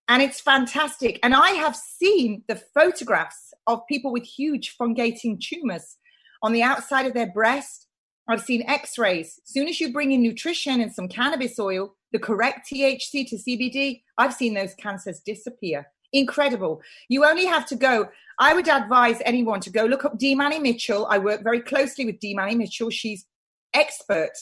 [0.07, 1.19] and it's fantastic.
[1.23, 5.97] And I have seen the photographs of people with huge fungating tumors
[6.41, 7.87] on the outside of their breast.
[8.27, 9.39] I've seen x rays.
[9.45, 13.37] As soon as you bring in nutrition and some cannabis oil, the correct THC to
[13.37, 15.87] CBD, I've seen those cancers disappear.
[16.11, 16.81] Incredible.
[17.09, 18.09] You only have to go.
[18.39, 21.07] I would advise anyone to go look up Dee Manny Mitchell.
[21.09, 22.89] I work very closely with Dee Manny Mitchell.
[22.89, 23.25] She's
[23.73, 24.33] expert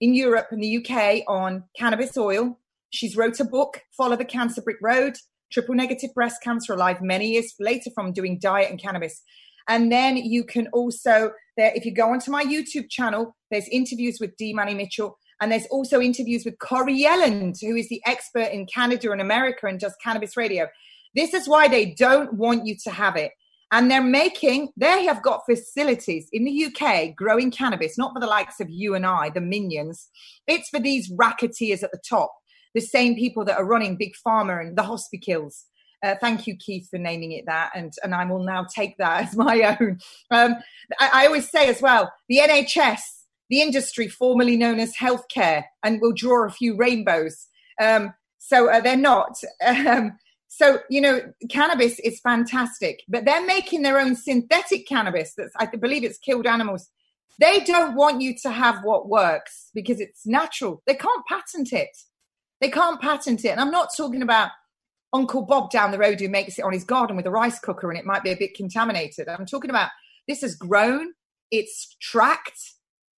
[0.00, 2.58] in Europe and the UK on cannabis oil
[2.92, 5.16] She's wrote a book, Follow the Cancer Brick Road,
[5.50, 9.22] Triple Negative Breast Cancer Alive, many years later from doing diet and cannabis.
[9.66, 14.18] And then you can also, there, if you go onto my YouTube channel, there's interviews
[14.20, 15.18] with Dee Manny Mitchell.
[15.40, 19.66] And there's also interviews with Corey Yelland, who is the expert in Canada and America
[19.66, 20.66] and does cannabis radio.
[21.14, 23.32] This is why they don't want you to have it.
[23.72, 28.26] And they're making, they have got facilities in the UK growing cannabis, not for the
[28.26, 30.10] likes of you and I, the minions.
[30.46, 32.34] It's for these racketeers at the top
[32.74, 35.64] the same people that are running Big Pharma and the hospitals.
[36.02, 39.22] Uh, thank you, Keith, for naming it that, and and I will now take that
[39.28, 39.98] as my own.
[40.30, 40.56] Um,
[40.98, 43.00] I, I, always say as well, the NHS,
[43.50, 47.46] the industry formerly known as healthcare, and we'll draw a few rainbows.
[47.80, 49.36] Um, so uh, they're not.
[49.64, 55.34] Um, so you know, cannabis is fantastic, but they're making their own synthetic cannabis.
[55.36, 56.90] That's I believe it's killed animals.
[57.38, 60.82] They don't want you to have what works because it's natural.
[60.86, 61.96] They can't patent it.
[62.62, 63.48] They can't patent it.
[63.48, 64.50] And I'm not talking about
[65.12, 67.90] Uncle Bob down the road who makes it on his garden with a rice cooker
[67.90, 69.28] and it might be a bit contaminated.
[69.28, 69.90] I'm talking about
[70.28, 71.12] this has grown,
[71.50, 72.60] it's tracked,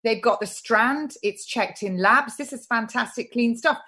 [0.05, 2.37] they've got the strand, it's checked in labs.
[2.37, 3.79] This is fantastic, clean stuff.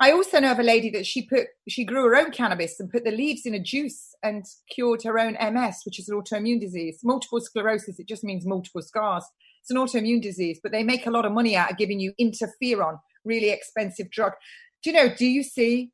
[0.00, 2.90] I also know of a lady that she put she grew her own cannabis and
[2.90, 6.60] put the leaves in a juice and cured her own MS, which is an autoimmune
[6.60, 7.00] disease.
[7.04, 9.26] Multiple sclerosis, it just means multiple scars.
[9.60, 12.14] It's an autoimmune disease, but they make a lot of money out of giving you
[12.18, 14.32] interferon, really expensive drug
[14.82, 15.92] do you know, do you see,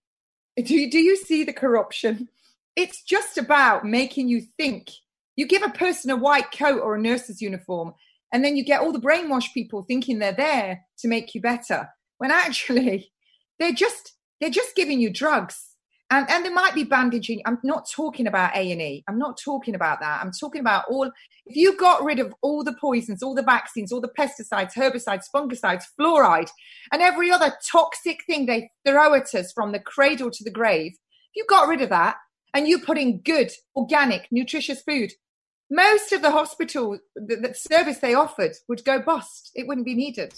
[0.56, 2.28] do you, do you see the corruption?
[2.76, 4.90] It's just about making you think.
[5.36, 7.94] You give a person a white coat or a nurse's uniform,
[8.32, 11.88] and then you get all the brainwashed people thinking they're there to make you better,
[12.18, 13.12] when actually
[13.58, 15.67] they're just they're just giving you drugs
[16.10, 20.00] and and there might be bandaging i'm not talking about a&e i'm not talking about
[20.00, 21.10] that i'm talking about all
[21.46, 25.24] if you got rid of all the poisons all the vaccines all the pesticides herbicides
[25.34, 26.50] fungicides fluoride
[26.92, 30.92] and every other toxic thing they throw at us from the cradle to the grave
[30.92, 32.16] if you got rid of that
[32.54, 35.12] and you put in good organic nutritious food
[35.70, 39.52] most of the hospital the, the, service they offered would go bust.
[39.54, 40.32] It wouldn't be needed.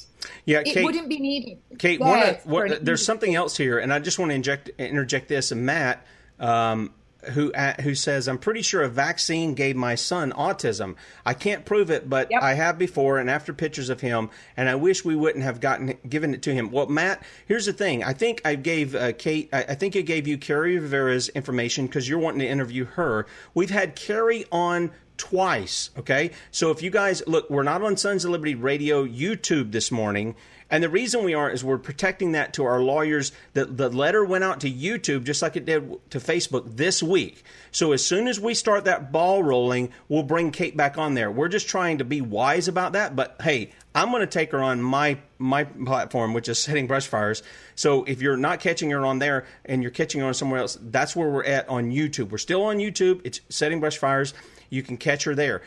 [0.44, 1.58] Yeah, it wouldn't be needed.
[1.78, 5.52] Kate, one, what, there's something else here, and I just want to inject interject this.
[5.52, 6.04] And Matt,
[6.38, 6.92] um,
[7.32, 10.96] who uh, who says, "I'm pretty sure a vaccine gave my son autism.
[11.24, 12.42] I can't prove it, but yep.
[12.42, 15.96] I have before and after pictures of him, and I wish we wouldn't have gotten
[16.08, 18.02] given it to him." Well, Matt, here's the thing.
[18.02, 19.48] I think I gave uh, Kate.
[19.52, 23.26] I, I, think I gave you Kerri Rivera's information because you're wanting to interview her.
[23.54, 25.90] We've had Kerri on twice.
[25.98, 29.92] Okay, so if you guys look, we're not on Sons of Liberty Radio YouTube this
[29.92, 30.34] morning.
[30.70, 33.32] And the reason we aren't is we're protecting that to our lawyers.
[33.54, 37.42] The, the letter went out to YouTube just like it did to Facebook this week.
[37.72, 41.30] So as soon as we start that ball rolling, we'll bring Kate back on there.
[41.30, 43.16] We're just trying to be wise about that.
[43.16, 47.08] But hey, I'm going to take her on my my platform, which is setting brush
[47.08, 47.42] fires.
[47.74, 50.78] So if you're not catching her on there and you're catching her on somewhere else,
[50.80, 52.30] that's where we're at on YouTube.
[52.30, 53.22] We're still on YouTube.
[53.24, 54.34] It's setting brush fires.
[54.70, 55.62] You can catch her there.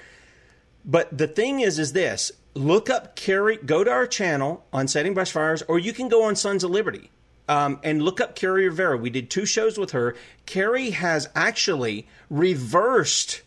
[0.86, 5.14] But the thing is, is this look up Kerri, go to our channel on Setting
[5.14, 7.10] Brush Fires, or you can go on Sons of Liberty
[7.48, 8.98] um, and look up Kerri Rivera.
[8.98, 10.16] We did two shows with her.
[10.46, 13.42] Kerri has actually reversed,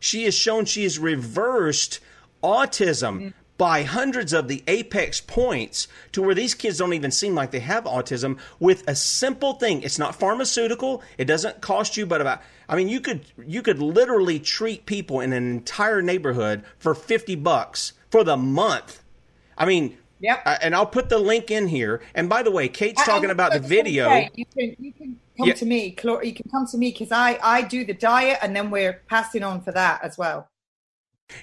[0.00, 2.00] she has shown she has reversed
[2.42, 3.16] autism.
[3.16, 3.28] Mm-hmm.
[3.58, 7.60] By hundreds of the apex points to where these kids don't even seem like they
[7.60, 9.82] have autism with a simple thing.
[9.82, 11.00] It's not pharmaceutical.
[11.16, 12.42] It doesn't cost you but about
[12.72, 17.34] I mean you could you could literally treat people in an entire neighborhood for 50
[17.36, 19.02] bucks for the month.
[19.58, 20.42] I mean, Yep.
[20.46, 22.00] Uh, and I'll put the link in here.
[22.14, 24.08] And by the way, Kate's talking about the video.
[24.34, 25.54] You can you can come yeah.
[25.54, 25.96] to me.
[26.22, 29.42] You can come to me because I I do the diet, and then we're passing
[29.42, 30.48] on for that as well.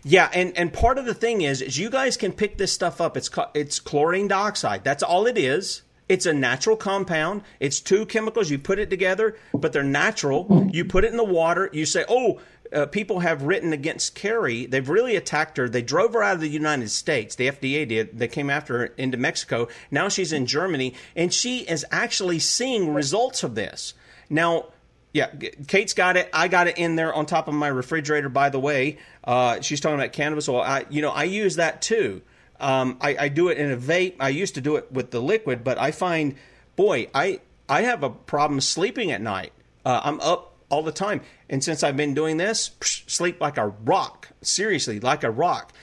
[0.03, 3.01] Yeah, and and part of the thing is, is you guys can pick this stuff
[3.01, 3.17] up.
[3.17, 4.85] It's it's chlorine dioxide.
[4.85, 5.81] That's all it is.
[6.09, 7.43] It's a natural compound.
[7.59, 8.49] It's two chemicals.
[8.49, 10.67] You put it together, but they're natural.
[10.71, 11.69] You put it in the water.
[11.71, 12.39] You say, "Oh,
[12.73, 14.69] uh, people have written against Kerri.
[14.69, 15.69] They've really attacked her.
[15.69, 17.35] They drove her out of the United States.
[17.35, 18.17] The FDA did.
[18.17, 19.67] They came after her into Mexico.
[19.91, 23.93] Now she's in Germany, and she is actually seeing results of this.
[24.29, 24.67] Now,
[25.13, 25.31] yeah,
[25.67, 26.29] Kate's got it.
[26.33, 28.29] I got it in there on top of my refrigerator.
[28.29, 30.61] By the way, uh, she's talking about cannabis oil.
[30.61, 32.21] I, you know, I use that too.
[32.59, 34.15] Um, I, I do it in a vape.
[34.19, 36.35] I used to do it with the liquid, but I find,
[36.75, 39.53] boy, I I have a problem sleeping at night.
[39.85, 41.21] Uh, I'm up all the time.
[41.49, 44.29] And since I've been doing this, sleep like a rock.
[44.41, 45.73] Seriously, like a rock.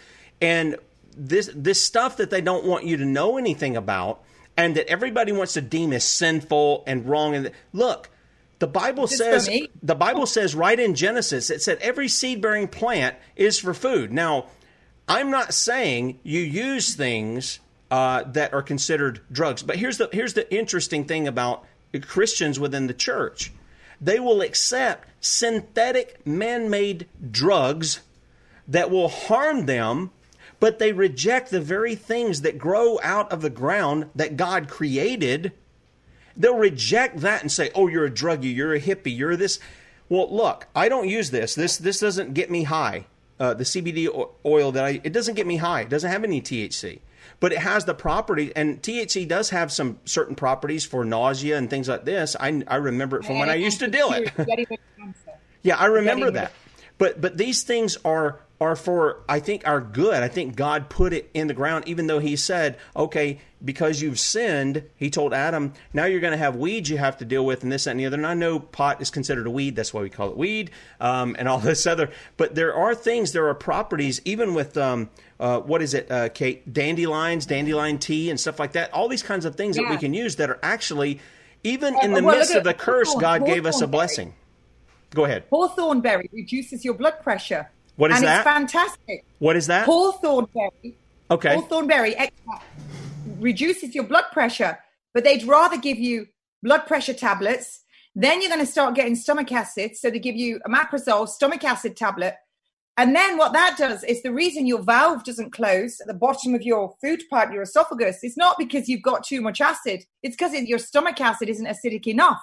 [0.41, 0.77] And
[1.17, 4.23] this this stuff that they don't want you to know anything about
[4.57, 8.11] and that everybody wants to deem as sinful and wrong and look,
[8.59, 9.49] the Bible says
[9.83, 14.13] the Bible says right in Genesis it said every seed-bearing plant is for food.
[14.13, 14.47] Now,
[15.09, 20.35] I'm not saying you use things uh, that are considered drugs, but here's the here's
[20.35, 21.65] the interesting thing about
[22.03, 23.53] Christians within the church
[24.01, 28.01] they will accept synthetic man made drugs
[28.69, 30.11] that will harm them,
[30.61, 35.53] but they reject the very things that grow out of the ground that God created.
[36.37, 39.59] They'll reject that and say, oh, you're a druggie, you're a hippie, you're this.
[40.09, 41.55] Well, look, I don't use this.
[41.55, 43.07] This this doesn't get me high.
[43.39, 44.09] Uh, the CBD
[44.45, 45.83] oil that I it doesn't get me high.
[45.83, 47.01] It doesn't have any THC
[47.41, 51.69] but it has the property, and THC does have some certain properties for nausea and
[51.69, 52.37] things like this.
[52.39, 54.79] I, I remember it from when I used to do it.
[55.63, 56.53] yeah, I remember that.
[56.99, 60.23] But but these things are are for I think are good.
[60.23, 64.19] I think God put it in the ground, even though He said, "Okay, because you've
[64.19, 67.63] sinned," He told Adam, "Now you're going to have weeds you have to deal with,
[67.63, 69.93] and this that, and the other." And I know pot is considered a weed, that's
[69.93, 72.11] why we call it weed, um, and all this other.
[72.37, 76.31] But there are things, there are properties, even with um, uh, what is it, uh,
[76.31, 76.73] Kate?
[76.73, 78.93] Dandelions, dandelion tea, and stuff like that.
[78.93, 79.85] All these kinds of things yeah.
[79.85, 81.21] that we can use that are actually,
[81.63, 84.35] even in the well, midst of the curse, God gave us a blessing.
[85.15, 85.45] Go ahead.
[85.51, 87.71] Hawthorn berry reduces your blood pressure.
[87.97, 88.37] What is and that?
[88.39, 89.25] It's fantastic.
[89.39, 89.87] What is that?
[89.87, 90.97] Hawthorn berry.
[91.31, 91.55] Okay.
[91.55, 92.65] Hawthorn berry extract
[93.39, 94.79] reduces your blood pressure,
[95.15, 96.27] but they'd rather give you
[96.63, 97.83] blood pressure tablets.
[98.15, 99.97] Then you're going to start getting stomach acid.
[99.97, 102.35] So they give you a omeprazole stomach acid tablet.
[102.99, 106.55] And then what that does is the reason your valve doesn't close at the bottom
[106.55, 110.05] of your food pipe, your esophagus, is not because you've got too much acid.
[110.23, 112.41] It's because your stomach acid isn't acidic enough.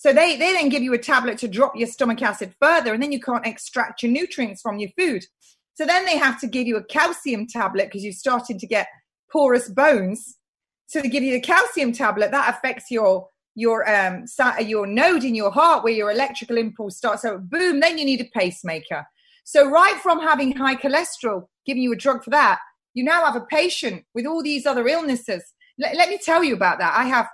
[0.00, 3.02] So they, they then give you a tablet to drop your stomach acid further, and
[3.02, 5.26] then you can't extract your nutrients from your food.
[5.74, 8.88] So then they have to give you a calcium tablet because you're starting to get
[9.30, 10.38] porous bones.
[10.86, 14.24] So they give you the calcium tablet that affects your your um
[14.64, 17.20] your node in your heart where your electrical impulse starts.
[17.20, 19.04] So boom, then you need a pacemaker.
[19.44, 22.58] So right from having high cholesterol, giving you a drug for that,
[22.94, 25.44] you now have a patient with all these other illnesses.
[25.78, 26.94] Let, let me tell you about that.
[26.96, 27.28] I have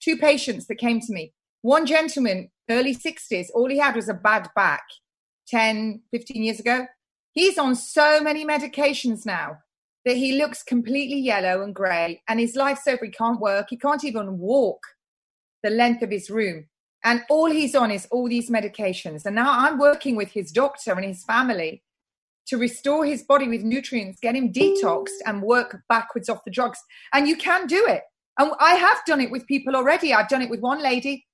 [0.00, 1.34] two patients that came to me
[1.66, 4.84] one gentleman, early 60s, all he had was a bad back
[5.48, 6.86] 10, 15 years ago.
[7.32, 9.58] He's on so many medications now
[10.04, 13.04] that he looks completely yellow and grey, and his life's over.
[13.04, 13.66] He can't work.
[13.70, 14.80] He can't even walk
[15.64, 16.66] the length of his room.
[17.04, 19.26] And all he's on is all these medications.
[19.26, 21.82] And now I'm working with his doctor and his family
[22.46, 26.78] to restore his body with nutrients, get him detoxed, and work backwards off the drugs.
[27.12, 28.02] And you can do it.
[28.38, 30.14] And I have done it with people already.
[30.14, 31.25] I've done it with one lady,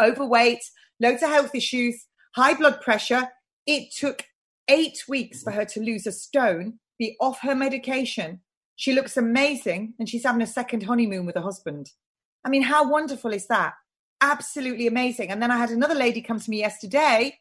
[0.00, 0.62] overweight,
[1.00, 3.28] loads of health issues, high blood pressure.
[3.66, 4.24] It took
[4.68, 8.40] eight weeks for her to lose a stone, be off her medication.
[8.76, 11.90] She looks amazing, and she's having a second honeymoon with her husband.
[12.44, 13.74] I mean, how wonderful is that?
[14.20, 15.30] Absolutely amazing.
[15.30, 17.38] And then I had another lady come to me yesterday,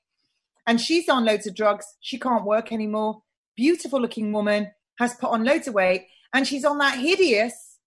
[0.67, 1.85] and she's on loads of drugs.
[2.01, 3.21] She can't work anymore.
[3.55, 7.77] Beautiful looking woman, has put on loads of weight, and she's on that hideous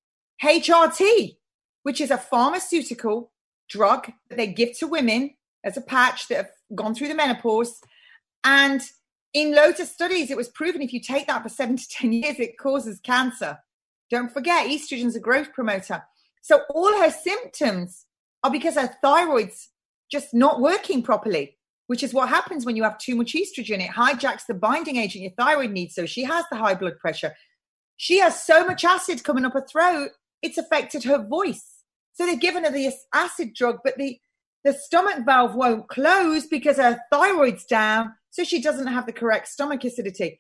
[0.43, 1.36] HRT,
[1.82, 3.32] which is a pharmaceutical
[3.69, 5.35] drug that they give to women
[5.65, 7.81] as a patch that have gone through the menopause.
[8.45, 8.83] And
[9.33, 12.13] in loads of studies, it was proven if you take that for seven to 10
[12.13, 13.59] years, it causes cancer.
[14.11, 16.03] Don't forget, estrogen's a growth promoter.
[16.43, 18.07] So all her symptoms
[18.43, 19.71] are because her thyroid's
[20.11, 21.57] just not working properly,
[21.87, 23.81] which is what happens when you have too much estrogen.
[23.81, 25.95] It hijacks the binding agent your thyroid needs.
[25.95, 27.35] So she has the high blood pressure.
[27.97, 30.11] She has so much acid coming up her throat,
[30.43, 31.72] it's affected her voice.
[32.15, 34.19] So they've given her this acid drug, but the,
[34.65, 39.49] the stomach valve won't close because her thyroid's down so she doesn't have the correct
[39.49, 40.39] stomach acidity.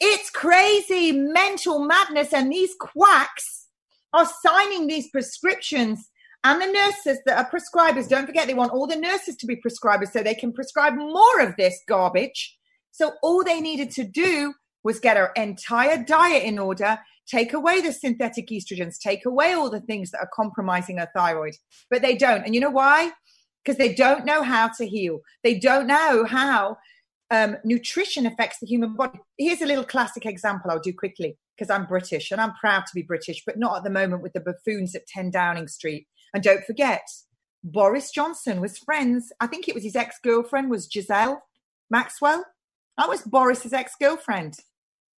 [0.00, 3.68] It's crazy mental madness, and these quacks
[4.12, 6.10] are signing these prescriptions.
[6.44, 9.54] And the nurses that are prescribers, don't forget, they want all the nurses to be
[9.54, 12.58] prescribers so they can prescribe more of this garbage.
[12.90, 17.80] So all they needed to do was get her entire diet in order, take away
[17.80, 21.54] the synthetic estrogens, take away all the things that are compromising her thyroid.
[21.90, 22.44] But they don't.
[22.44, 23.12] And you know why?
[23.64, 25.20] Because they don't know how to heal.
[25.42, 26.78] They don't know how
[27.30, 29.18] um, nutrition affects the human body.
[29.38, 32.94] Here's a little classic example I'll do quickly because I'm British and I'm proud to
[32.94, 36.06] be British, but not at the moment with the buffoons at 10 Downing Street.
[36.34, 37.02] And don't forget,
[37.64, 39.32] Boris Johnson was friends.
[39.40, 41.36] I think it was his ex girlfriend, was Ghislaine
[41.90, 42.44] Maxwell.
[42.98, 44.56] That was Boris's ex girlfriend.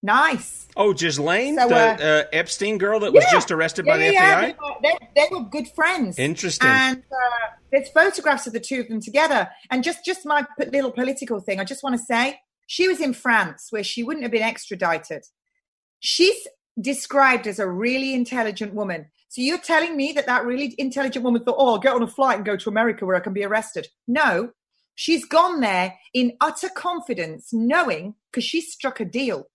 [0.03, 0.67] Nice.
[0.77, 4.13] Oh, Ghislaine, so, uh, the uh, Epstein girl that was just arrested yeah, by the
[4.13, 4.81] yeah, FBI?
[4.83, 6.19] They, they, were good friends.
[6.19, 6.69] Interesting.
[6.69, 9.49] And uh, there's photographs of the two of them together.
[9.71, 13.13] And just, just my little political thing, I just want to say she was in
[13.13, 15.25] France where she wouldn't have been extradited.
[16.01, 16.49] She's
[16.81, 19.07] described as a really intelligent woman.
[19.29, 22.09] So you're telling me that that really intelligent woman thought, oh, I'll get on a
[22.09, 23.87] flight and go to America where I can be arrested?
[24.09, 24.51] No,
[24.95, 29.47] she's gone there in utter confidence, knowing because she struck a deal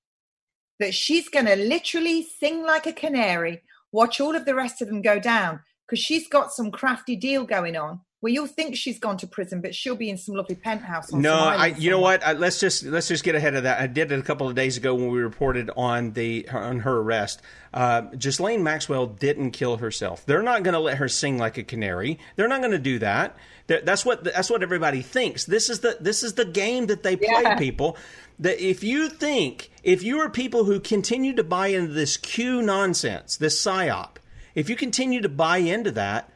[0.80, 4.88] that she's going to literally sing like a canary, watch all of the rest of
[4.88, 8.98] them go down because she's got some crafty deal going on well, you'll think she's
[8.98, 11.14] gone to prison, but she'll be in some lovely penthouse.
[11.14, 12.26] no, I, you know what?
[12.26, 13.80] I, let's just let's just get ahead of that.
[13.80, 16.98] I did it a couple of days ago when we reported on the on her
[16.98, 17.44] arrest.
[17.72, 20.26] Uh, Ghislaine Maxwell didn't kill herself.
[20.26, 22.18] They're not going to let her sing like a canary.
[22.36, 23.38] They're not going to do that.
[23.68, 25.46] They're, that's what that's what everybody thinks.
[25.46, 27.28] This is the this is the game that they play.
[27.44, 27.56] Yeah.
[27.56, 27.98] People
[28.40, 32.62] that if you think if you are people who continue to buy into this Q
[32.62, 34.18] nonsense, this psyop,
[34.56, 36.32] if you continue to buy into that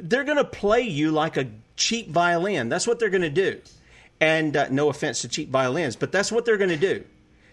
[0.00, 2.68] they're going to play you like a cheap violin.
[2.68, 3.60] That's what they're going to do.
[4.20, 7.04] And uh, no offense to cheap violins, but that's what they're going to do.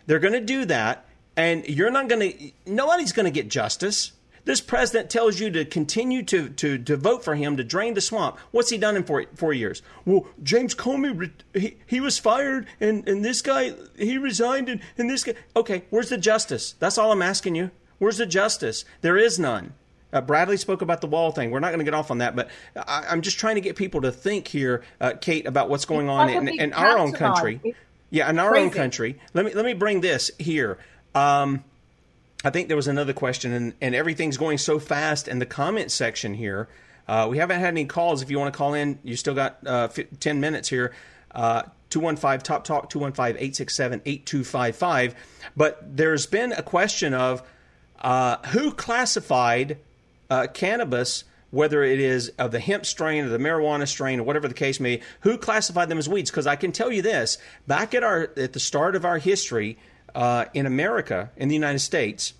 [0.06, 4.12] They're going to do that, and you're not going to, nobody's going to get justice.
[4.48, 8.00] This president tells you to continue to, to, to vote for him to drain the
[8.02, 8.38] swamp.
[8.52, 9.82] What's he done in four, four years?
[10.06, 15.10] Well, James Comey, he, he was fired, and, and this guy, he resigned, and, and
[15.10, 15.34] this guy.
[15.54, 16.76] Okay, where's the justice?
[16.80, 17.72] That's all I'm asking you.
[17.98, 18.86] Where's the justice?
[19.02, 19.74] There is none.
[20.14, 21.52] Uh, Bradley spoke about the wall thing.
[21.52, 23.76] We're not going to get off on that, but I, am just trying to get
[23.76, 27.76] people to think here, uh, Kate, about what's going on in, in our own country.
[28.12, 28.64] Yeah, in our Crazy.
[28.64, 29.20] own country.
[29.34, 30.78] Let me let me bring this here.
[31.14, 31.66] Um,
[32.44, 35.92] I think there was another question, and, and everything's going so fast in the comment
[35.92, 36.68] section here.
[37.08, 38.22] Uh, we haven't had any calls.
[38.22, 39.88] If you want to call in, you still got uh,
[40.20, 40.94] 10 minutes here.
[41.32, 45.16] Uh, 215 Top Talk, 215 867 8255.
[45.56, 47.44] But there's been a question of
[48.00, 49.78] uh, who classified
[50.30, 54.48] uh, cannabis, whether it is of the hemp strain or the marijuana strain or whatever
[54.48, 56.30] the case may be, who classified them as weeds?
[56.30, 59.78] Because I can tell you this: back at our at the start of our history
[60.18, 62.34] uh, in America, in the United States,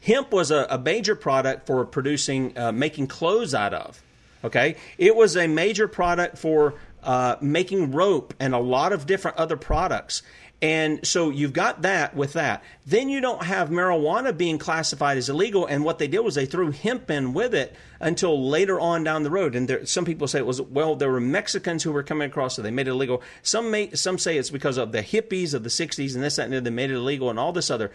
[0.00, 4.00] hemp was a, a major product for producing, uh, making clothes out of.
[4.44, 9.36] Okay, it was a major product for uh, making rope and a lot of different
[9.36, 10.22] other products.
[10.60, 12.64] And so you've got that with that.
[12.84, 15.66] Then you don't have marijuana being classified as illegal.
[15.66, 19.22] And what they did was they threw hemp in with it until later on down
[19.22, 19.54] the road.
[19.54, 22.56] And there, some people say it was well, there were Mexicans who were coming across,
[22.56, 23.22] so they made it illegal.
[23.42, 26.50] Some may, some say it's because of the hippies of the '60s and this that
[26.50, 27.92] and they made it illegal and all this other.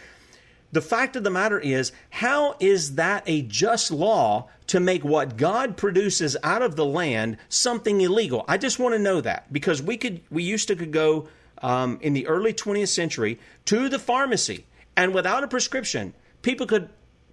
[0.72, 5.38] The fact of the matter is, how is that a just law to make what
[5.38, 8.44] God produces out of the land something illegal?
[8.48, 11.28] I just want to know that because we could we used to could go
[11.64, 16.90] um, in the early 20th century to the pharmacy, and without a prescription, people could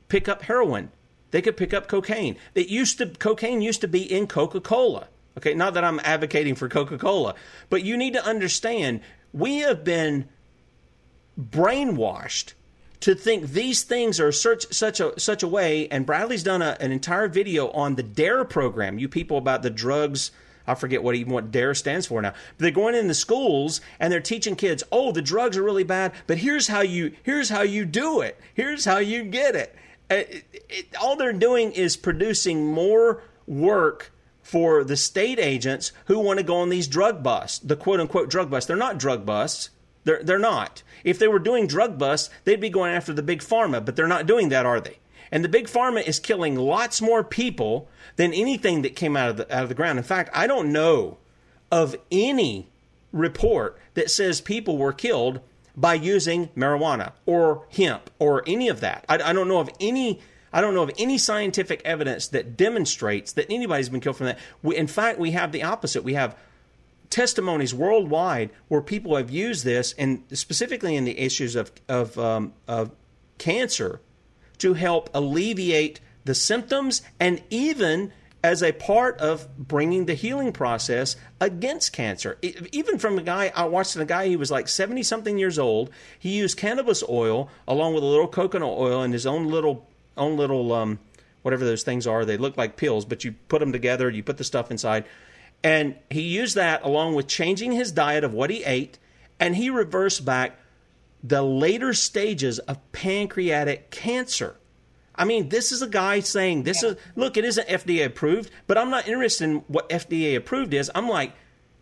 [0.08, 0.90] pick up heroin.
[1.32, 2.36] They could pick up cocaine.
[2.54, 5.08] It used to cocaine used to be in Coca Cola.
[5.36, 7.34] Okay, not that I'm advocating for Coca Cola,
[7.68, 9.00] but you need to understand
[9.32, 10.28] we have been
[11.38, 12.54] brainwashed
[13.00, 15.88] to think these things are such such a such a way.
[15.88, 18.98] And Bradley's done a, an entire video on the Dare program.
[18.98, 20.30] You people about the drugs
[20.66, 22.30] I forget what even what DARE stands for now.
[22.30, 25.84] But they're going in the schools and they're teaching kids, oh, the drugs are really
[25.84, 28.38] bad, but here's how you here's how you do it.
[28.54, 29.74] Here's how you get it.
[30.10, 30.96] Uh, it, it.
[31.00, 36.56] all they're doing is producing more work for the state agents who want to go
[36.56, 38.66] on these drug busts, the quote unquote drug busts.
[38.66, 39.70] They're not drug busts.
[40.04, 40.82] They're, they're not.
[41.04, 44.06] If they were doing drug busts, they'd be going after the big pharma, but they're
[44.06, 44.98] not doing that, are they?
[45.32, 49.36] And the big pharma is killing lots more people than anything that came out of
[49.36, 49.98] the, out of the ground.
[49.98, 51.18] In fact, I don't know
[51.70, 52.68] of any
[53.12, 55.40] report that says people were killed
[55.76, 59.04] by using marijuana or hemp or any of that.
[59.08, 60.20] I, I, don't know of any.
[60.52, 64.38] I don't know of any scientific evidence that demonstrates that anybody's been killed from that.
[64.62, 66.02] We, in fact, we have the opposite.
[66.02, 66.36] We have
[67.08, 72.52] testimonies worldwide where people have used this, and specifically in the issues of of, um,
[72.66, 72.90] of
[73.38, 74.00] cancer,
[74.60, 81.16] to help alleviate the symptoms and even as a part of bringing the healing process
[81.40, 82.38] against cancer.
[82.72, 85.90] Even from a guy, I watched a guy, he was like 70 something years old.
[86.18, 89.86] He used cannabis oil along with a little coconut oil and his own little,
[90.16, 90.98] own little, um,
[91.42, 92.24] whatever those things are.
[92.24, 95.04] They look like pills, but you put them together, you put the stuff inside.
[95.62, 98.98] And he used that along with changing his diet of what he ate,
[99.38, 100.58] and he reversed back
[101.22, 104.56] the later stages of pancreatic cancer.
[105.14, 106.90] I mean, this is a guy saying this yeah.
[106.90, 110.90] is look, it isn't FDA approved, but I'm not interested in what FDA approved is.
[110.94, 111.34] I'm like,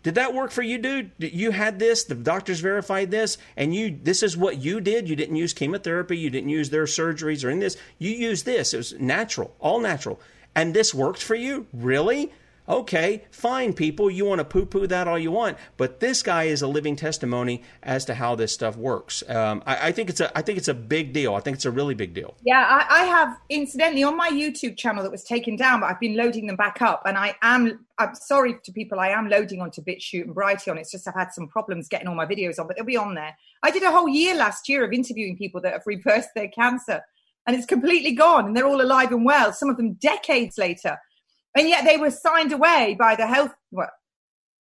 [0.03, 1.11] did that work for you, dude?
[1.19, 5.09] You had this, the doctors verified this, and you this is what you did.
[5.09, 7.77] You didn't use chemotherapy, you didn't use their surgeries or in this.
[7.99, 8.75] You used this.
[8.75, 10.21] It was natural, all natural.
[10.55, 11.67] And this worked for you?
[11.73, 12.33] Really?
[12.69, 14.11] Okay, fine, people.
[14.11, 16.97] You want to poo poo that all you want, but this guy is a living
[16.97, 19.25] testimony as to how this stuff works.
[19.27, 21.35] Um, I, I, think it's a, I think it's a big deal.
[21.35, 22.35] I think it's a really big deal.
[22.43, 25.99] Yeah, I, I, have incidentally on my YouTube channel that was taken down, but I've
[25.99, 27.87] been loading them back up, and I am.
[27.97, 29.01] I'm sorry to people.
[29.01, 30.77] I am loading onto BitChute and Brighteon.
[30.77, 33.15] It's just I've had some problems getting all my videos on, but they'll be on
[33.15, 33.35] there.
[33.63, 37.01] I did a whole year last year of interviewing people that have reversed their cancer,
[37.47, 39.55] and it's completely gone, and they're all alive and well.
[39.55, 40.99] Some of them decades later
[41.57, 43.55] and yet they were signed away by the health.
[43.71, 43.91] Well,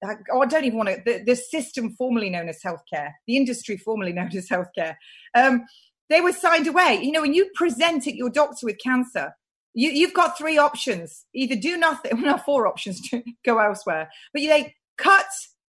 [0.04, 1.02] oh, I don't even want to.
[1.04, 4.96] The, the, system formerly known as healthcare, the industry formerly known as healthcare.
[5.34, 5.64] Um,
[6.08, 7.00] they were signed away.
[7.02, 9.32] You know, when you present at your doctor with cancer,
[9.74, 14.08] you, have got three options: either do nothing, well, four options to go elsewhere.
[14.32, 15.26] But they cut,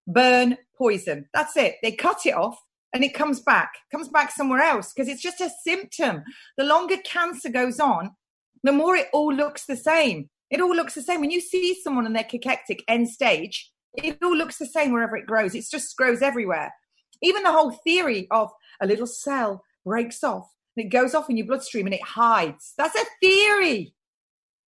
[0.06, 1.28] burn, poison.
[1.34, 1.76] That's it.
[1.82, 2.58] They cut it off,
[2.92, 6.22] and it comes back, comes back somewhere else because it's just a symptom.
[6.56, 8.12] The longer cancer goes on,
[8.62, 10.30] the more it all looks the same.
[10.50, 11.20] It all looks the same.
[11.20, 15.16] When you see someone and they're cachectic end stage, it all looks the same wherever
[15.16, 15.54] it grows.
[15.54, 16.72] It just grows everywhere.
[17.22, 21.36] Even the whole theory of a little cell breaks off and it goes off in
[21.36, 22.74] your bloodstream and it hides.
[22.78, 23.94] That's a theory.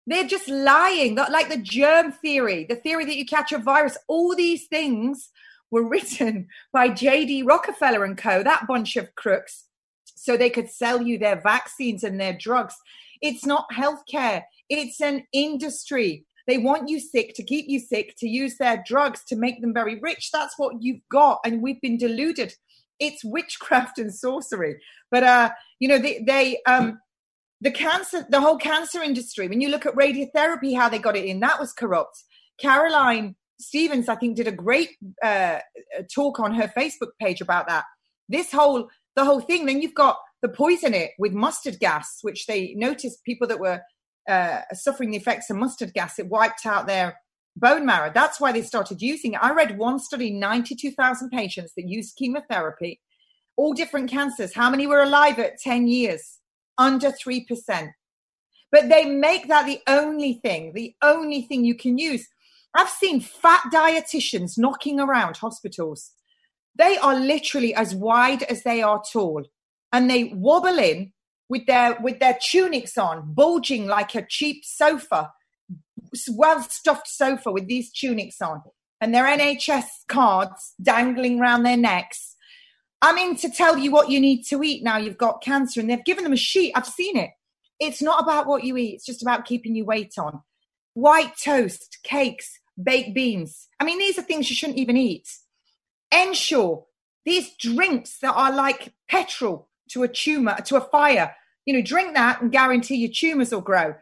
[0.08, 1.16] They're just lying.
[1.16, 3.98] Like the germ theory, the theory that you catch a virus.
[4.08, 5.30] All these things
[5.70, 7.44] were written by J.D.
[7.44, 9.66] Rockefeller and co., that bunch of crooks,
[10.06, 12.76] so they could sell you their vaccines and their drugs.
[13.22, 14.44] It's not healthcare.
[14.70, 16.26] It's an industry.
[16.48, 19.74] They want you sick to keep you sick, to use their drugs to make them
[19.74, 20.30] very rich.
[20.32, 21.40] That's what you've got.
[21.46, 22.54] And we've been deluded.
[23.00, 24.82] It's witchcraft and sorcery.
[25.12, 25.50] But, uh,
[25.80, 27.00] you know, they, they, um,
[27.62, 31.26] the cancer, the whole cancer industry, when you look at radiotherapy, how they got it
[31.26, 32.24] in, that was corrupt.
[32.60, 34.92] Caroline Stevens, I think, did a great
[35.24, 35.60] uh,
[36.14, 37.84] talk on her Facebook page about that.
[38.28, 39.66] This whole, the whole thing.
[39.66, 43.82] Then you've got the poison it with mustard gas, which they noticed people that were
[44.30, 47.18] uh, suffering the effects of mustard gas, it wiped out their
[47.56, 48.12] bone marrow.
[48.14, 49.44] That's why they started using it.
[49.44, 53.02] I read one study 92,000 patients that used chemotherapy,
[53.58, 54.54] all different cancers.
[54.54, 56.40] How many were alive at 10 years?
[56.78, 57.92] Under 3%.
[58.72, 62.28] But they make that the only thing, the only thing you can use.
[62.76, 66.12] I've seen fat dietitians knocking around hospitals.
[66.78, 69.44] They are literally as wide as they are tall,
[69.92, 71.12] and they wobble in
[71.50, 75.34] with their with their tunics on, bulging like a cheap sofa,
[76.32, 78.62] well stuffed sofa with these tunics on,
[79.02, 82.36] and their NHS cards dangling around their necks.
[83.02, 85.90] I'm in to tell you what you need to eat now you've got cancer, and
[85.90, 86.74] they've given them a sheet.
[86.76, 87.32] I've seen it.
[87.80, 90.42] It's not about what you eat, it's just about keeping your weight on.
[90.94, 93.70] White toast, cakes, baked beans.
[93.80, 95.28] I mean, these are things you shouldn't even eat.
[96.12, 96.86] Ensure
[97.26, 101.36] these drinks that are like petrol to a tumor, to a fire.
[101.70, 103.94] You know, drink that and guarantee your tumors will grow.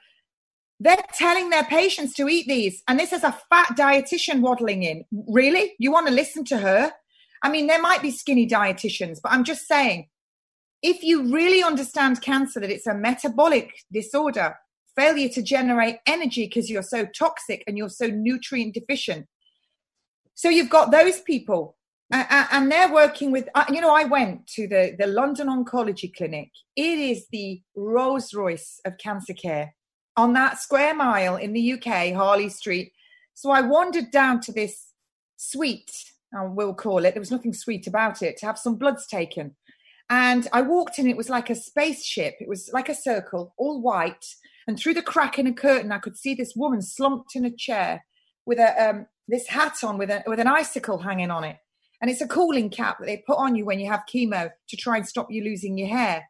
[0.80, 2.82] They're telling their patients to eat these.
[2.88, 5.04] And this is a fat dietitian waddling in.
[5.28, 5.74] Really?
[5.78, 6.94] You want to listen to her?
[7.44, 10.08] I mean, there might be skinny dietitians, but I'm just saying,
[10.82, 14.56] if you really understand cancer, that it's a metabolic disorder,
[14.96, 19.28] failure to generate energy because you're so toxic and you're so nutrient deficient.
[20.36, 21.76] So you've got those people
[22.12, 26.50] and they're working with uh, you know i went to the the london oncology clinic.
[26.76, 29.76] It is the rolls royce of cancer care
[30.16, 32.94] on that square mile in the uk harley street.
[33.34, 34.94] So i wandered down to this
[35.38, 35.92] suite
[36.38, 37.14] I will call it.
[37.14, 39.56] There was nothing sweet about it to have some bloods taken.
[40.10, 42.36] And i walked in it was like a spaceship.
[42.40, 44.26] It was like a circle all white.
[44.68, 47.52] And through the crack in a curtain i could see this woman slumped in a
[47.52, 48.06] chair
[48.46, 51.58] with a um, this hat on with a with an icicle hanging on it
[52.02, 54.78] and it's a cooling cap that they put on you when you have chemo to
[54.78, 56.26] try and stop you losing your hair.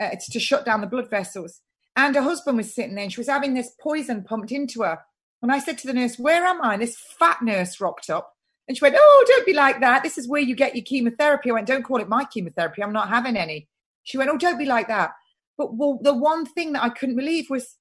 [0.00, 1.60] Uh, it's to shut down the blood vessels.
[1.96, 4.98] And her husband was sitting there and she was having this poison pumped into her.
[5.42, 6.74] And I said to the nurse, Where am I?
[6.74, 8.32] And this fat nurse rocked up
[8.66, 10.02] and she went, Oh, don't be like that.
[10.02, 11.50] This is where you get your chemotherapy.
[11.50, 12.82] I went, Don't call it my chemotherapy.
[12.82, 13.68] I'm not having any.
[14.02, 15.10] She went, Oh, don't be like that.
[15.56, 17.76] But well, the one thing that I couldn't believe was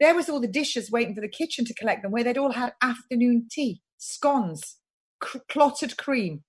[0.00, 2.52] there was all the dishes waiting for the kitchen to collect them, where they'd all
[2.52, 4.76] had afternoon tea, scones,
[5.20, 6.42] cr- clotted cream,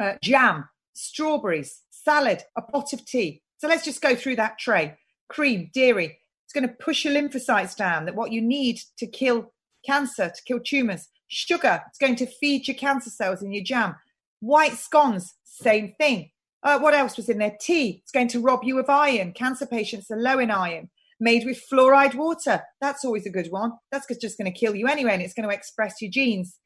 [0.00, 3.42] uh, jam, strawberries, salad, a pot of tea.
[3.58, 4.96] So let's just go through that tray.
[5.28, 6.18] Cream, dairy.
[6.44, 8.04] It's going to push your lymphocytes down.
[8.04, 9.52] That what you need to kill
[9.86, 11.08] cancer, to kill tumors.
[11.28, 11.82] Sugar.
[11.88, 13.96] It's going to feed your cancer cells in your jam.
[14.40, 15.32] White scones.
[15.44, 16.30] Same thing.
[16.62, 17.56] Uh, what else was in there?
[17.60, 18.00] Tea.
[18.02, 19.32] It's going to rob you of iron.
[19.32, 20.90] Cancer patients are low in iron.
[21.20, 22.62] Made with fluoride water.
[22.80, 23.72] That's always a good one.
[23.92, 26.58] That's just going to kill you anyway, and it's going to express your genes.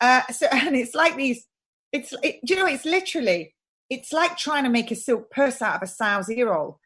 [0.00, 1.46] Uh, so, and it's like these
[1.92, 3.54] it's, it, you know, it's literally,
[3.88, 6.78] it's like trying to make a silk purse out of a sow's ear roll.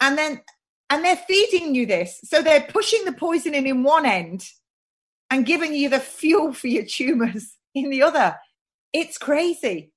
[0.00, 0.42] And then,
[0.90, 2.20] and they're feeding you this.
[2.24, 4.44] So they're pushing the poison in in one end
[5.30, 8.36] and giving you the fuel for your tumors in the other.
[8.92, 9.92] It's crazy.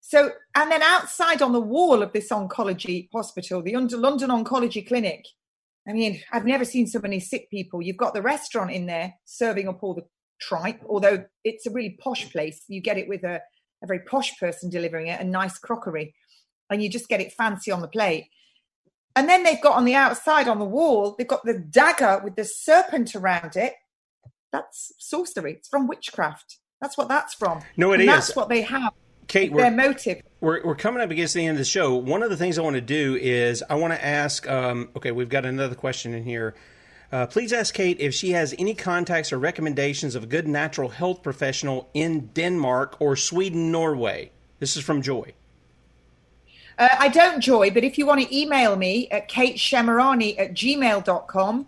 [0.00, 5.26] So, and then outside on the wall of this oncology hospital, the London Oncology Clinic,
[5.86, 7.82] I mean, I've never seen so many sick people.
[7.82, 10.06] You've got the restaurant in there serving up all the
[10.40, 12.62] tripe, although it's a really posh place.
[12.68, 13.40] You get it with a
[13.82, 16.14] a very posh person delivering it and nice crockery,
[16.70, 18.26] and you just get it fancy on the plate.
[19.16, 22.36] And then they've got on the outside on the wall, they've got the dagger with
[22.36, 23.74] the serpent around it.
[24.52, 25.54] That's sorcery.
[25.54, 26.58] It's from witchcraft.
[26.80, 27.60] That's what that's from.
[27.76, 28.08] No, it and is.
[28.08, 28.92] That's what they have.
[29.26, 30.22] Kate, their motive.
[30.40, 31.94] We're, we're coming up against the end of the show.
[31.94, 34.48] One of the things I want to do is I want to ask.
[34.48, 36.54] Um, okay, we've got another question in here.
[37.10, 40.90] Uh, please ask Kate if she has any contacts or recommendations of a good natural
[40.90, 44.30] health professional in Denmark or Sweden, Norway.
[44.58, 45.32] This is from Joy.
[46.78, 51.66] Uh, I don't, Joy, but if you want to email me at kateshemirani at gmail.com,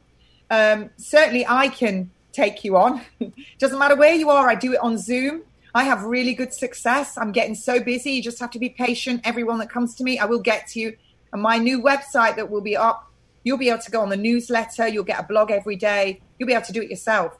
[0.51, 3.01] um, certainly I can take you on.
[3.59, 5.43] Doesn't matter where you are, I do it on Zoom.
[5.75, 7.17] I have really good success.
[7.17, 8.13] I'm getting so busy.
[8.13, 9.23] You just have to be patient.
[9.25, 10.97] Everyone that comes to me, I will get to you.
[11.33, 13.10] And my new website that will be up
[13.45, 14.89] You'll be able to go on the newsletter.
[14.89, 16.21] You'll get a blog every day.
[16.39, 17.37] You'll be able to do it yourself.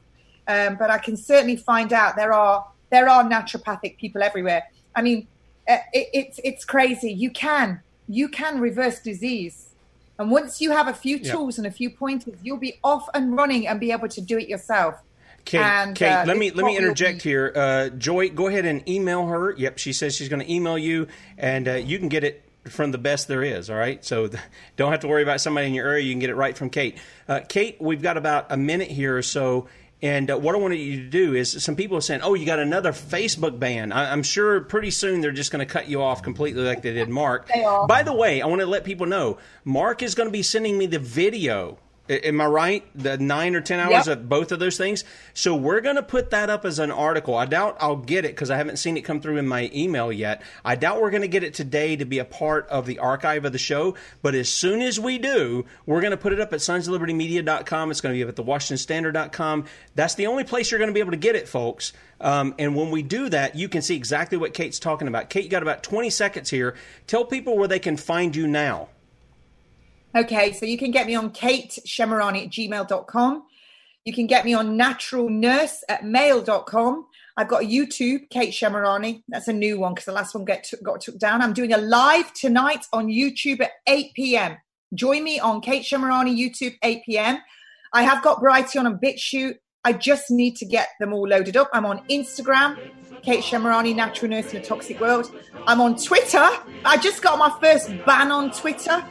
[0.47, 4.63] Um, but I can certainly find out there are there are naturopathic people everywhere.
[4.95, 5.27] I mean,
[5.67, 7.11] uh, it, it's it's crazy.
[7.11, 9.69] You can you can reverse disease,
[10.17, 13.35] and once you have a few tools and a few pointers, you'll be off and
[13.35, 14.95] running and be able to do it yourself.
[15.45, 17.51] Kate, and, Kate, uh, let me let me interject here.
[17.55, 19.55] Uh, Joy, go ahead and email her.
[19.57, 22.91] Yep, she says she's going to email you, and uh, you can get it from
[22.91, 23.69] the best there is.
[23.69, 24.29] All right, so
[24.75, 26.03] don't have to worry about somebody in your area.
[26.03, 26.97] You can get it right from Kate.
[27.27, 29.67] Uh, Kate, we've got about a minute here or so.
[30.03, 32.45] And uh, what I wanted you to do is some people are saying, oh, you
[32.45, 33.91] got another Facebook ban.
[33.91, 36.93] I- am sure pretty soon they're just going to cut you off completely like they
[36.93, 37.47] did Mark.
[37.47, 37.85] They are.
[37.85, 40.77] By the way, I want to let people know Mark is going to be sending
[40.77, 41.77] me the video
[42.11, 42.85] Am I right?
[42.95, 44.17] The nine or ten hours Yep.
[44.17, 45.03] of both of those things.
[45.33, 47.35] So we're going to put that up as an article.
[47.35, 50.11] I doubt I'll get it because I haven't seen it come through in my email
[50.11, 50.41] yet.
[50.65, 53.45] I doubt we're going to get it today to be a part of the archive
[53.45, 53.95] of the show.
[54.21, 57.91] But as soon as we do, we're going to put it up at sonsoflibertymedia.com.
[57.91, 59.65] It's going to be up at the WashingtonStandard.com.
[59.95, 61.93] That's the only place you're going to be able to get it, folks.
[62.19, 65.29] Um, and when we do that, you can see exactly what Kate's talking about.
[65.29, 66.75] Kate, you got about 20 seconds here.
[67.07, 68.89] Tell people where they can find you now.
[70.13, 73.43] Okay, so you can get me on kateshemirani at gmail.com.
[74.03, 77.05] You can get me on naturalnurse at mail.com.
[77.37, 79.23] I've got a YouTube, Kate Shemirani.
[79.29, 81.41] That's a new one because the last one get took got took down.
[81.41, 84.57] I'm doing a live tonight on YouTube at 8 p.m.
[84.93, 87.37] Join me on Kate Shemirani YouTube, 8 p.m.
[87.93, 89.55] I have got Brighteon a BitChute.
[89.83, 91.69] I just need to get them all loaded up.
[91.73, 92.77] I'm on Instagram,
[93.23, 95.33] Kate Shemirani, Natural Nurse in a Toxic World.
[95.67, 96.49] I'm on Twitter.
[96.85, 99.03] I just got my first ban on Twitter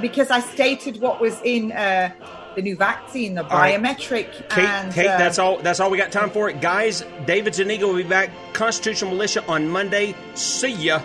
[0.00, 2.10] because I stated what was in uh,
[2.54, 3.80] the new vaccine, the right.
[3.80, 4.48] biometric.
[4.48, 5.58] Kate, and, Kate, uh, that's all.
[5.58, 6.48] That's all we got time for.
[6.48, 7.04] It, guys.
[7.26, 8.30] David Zaniga will be back.
[8.52, 10.14] Constitutional Militia on Monday.
[10.34, 11.00] See ya.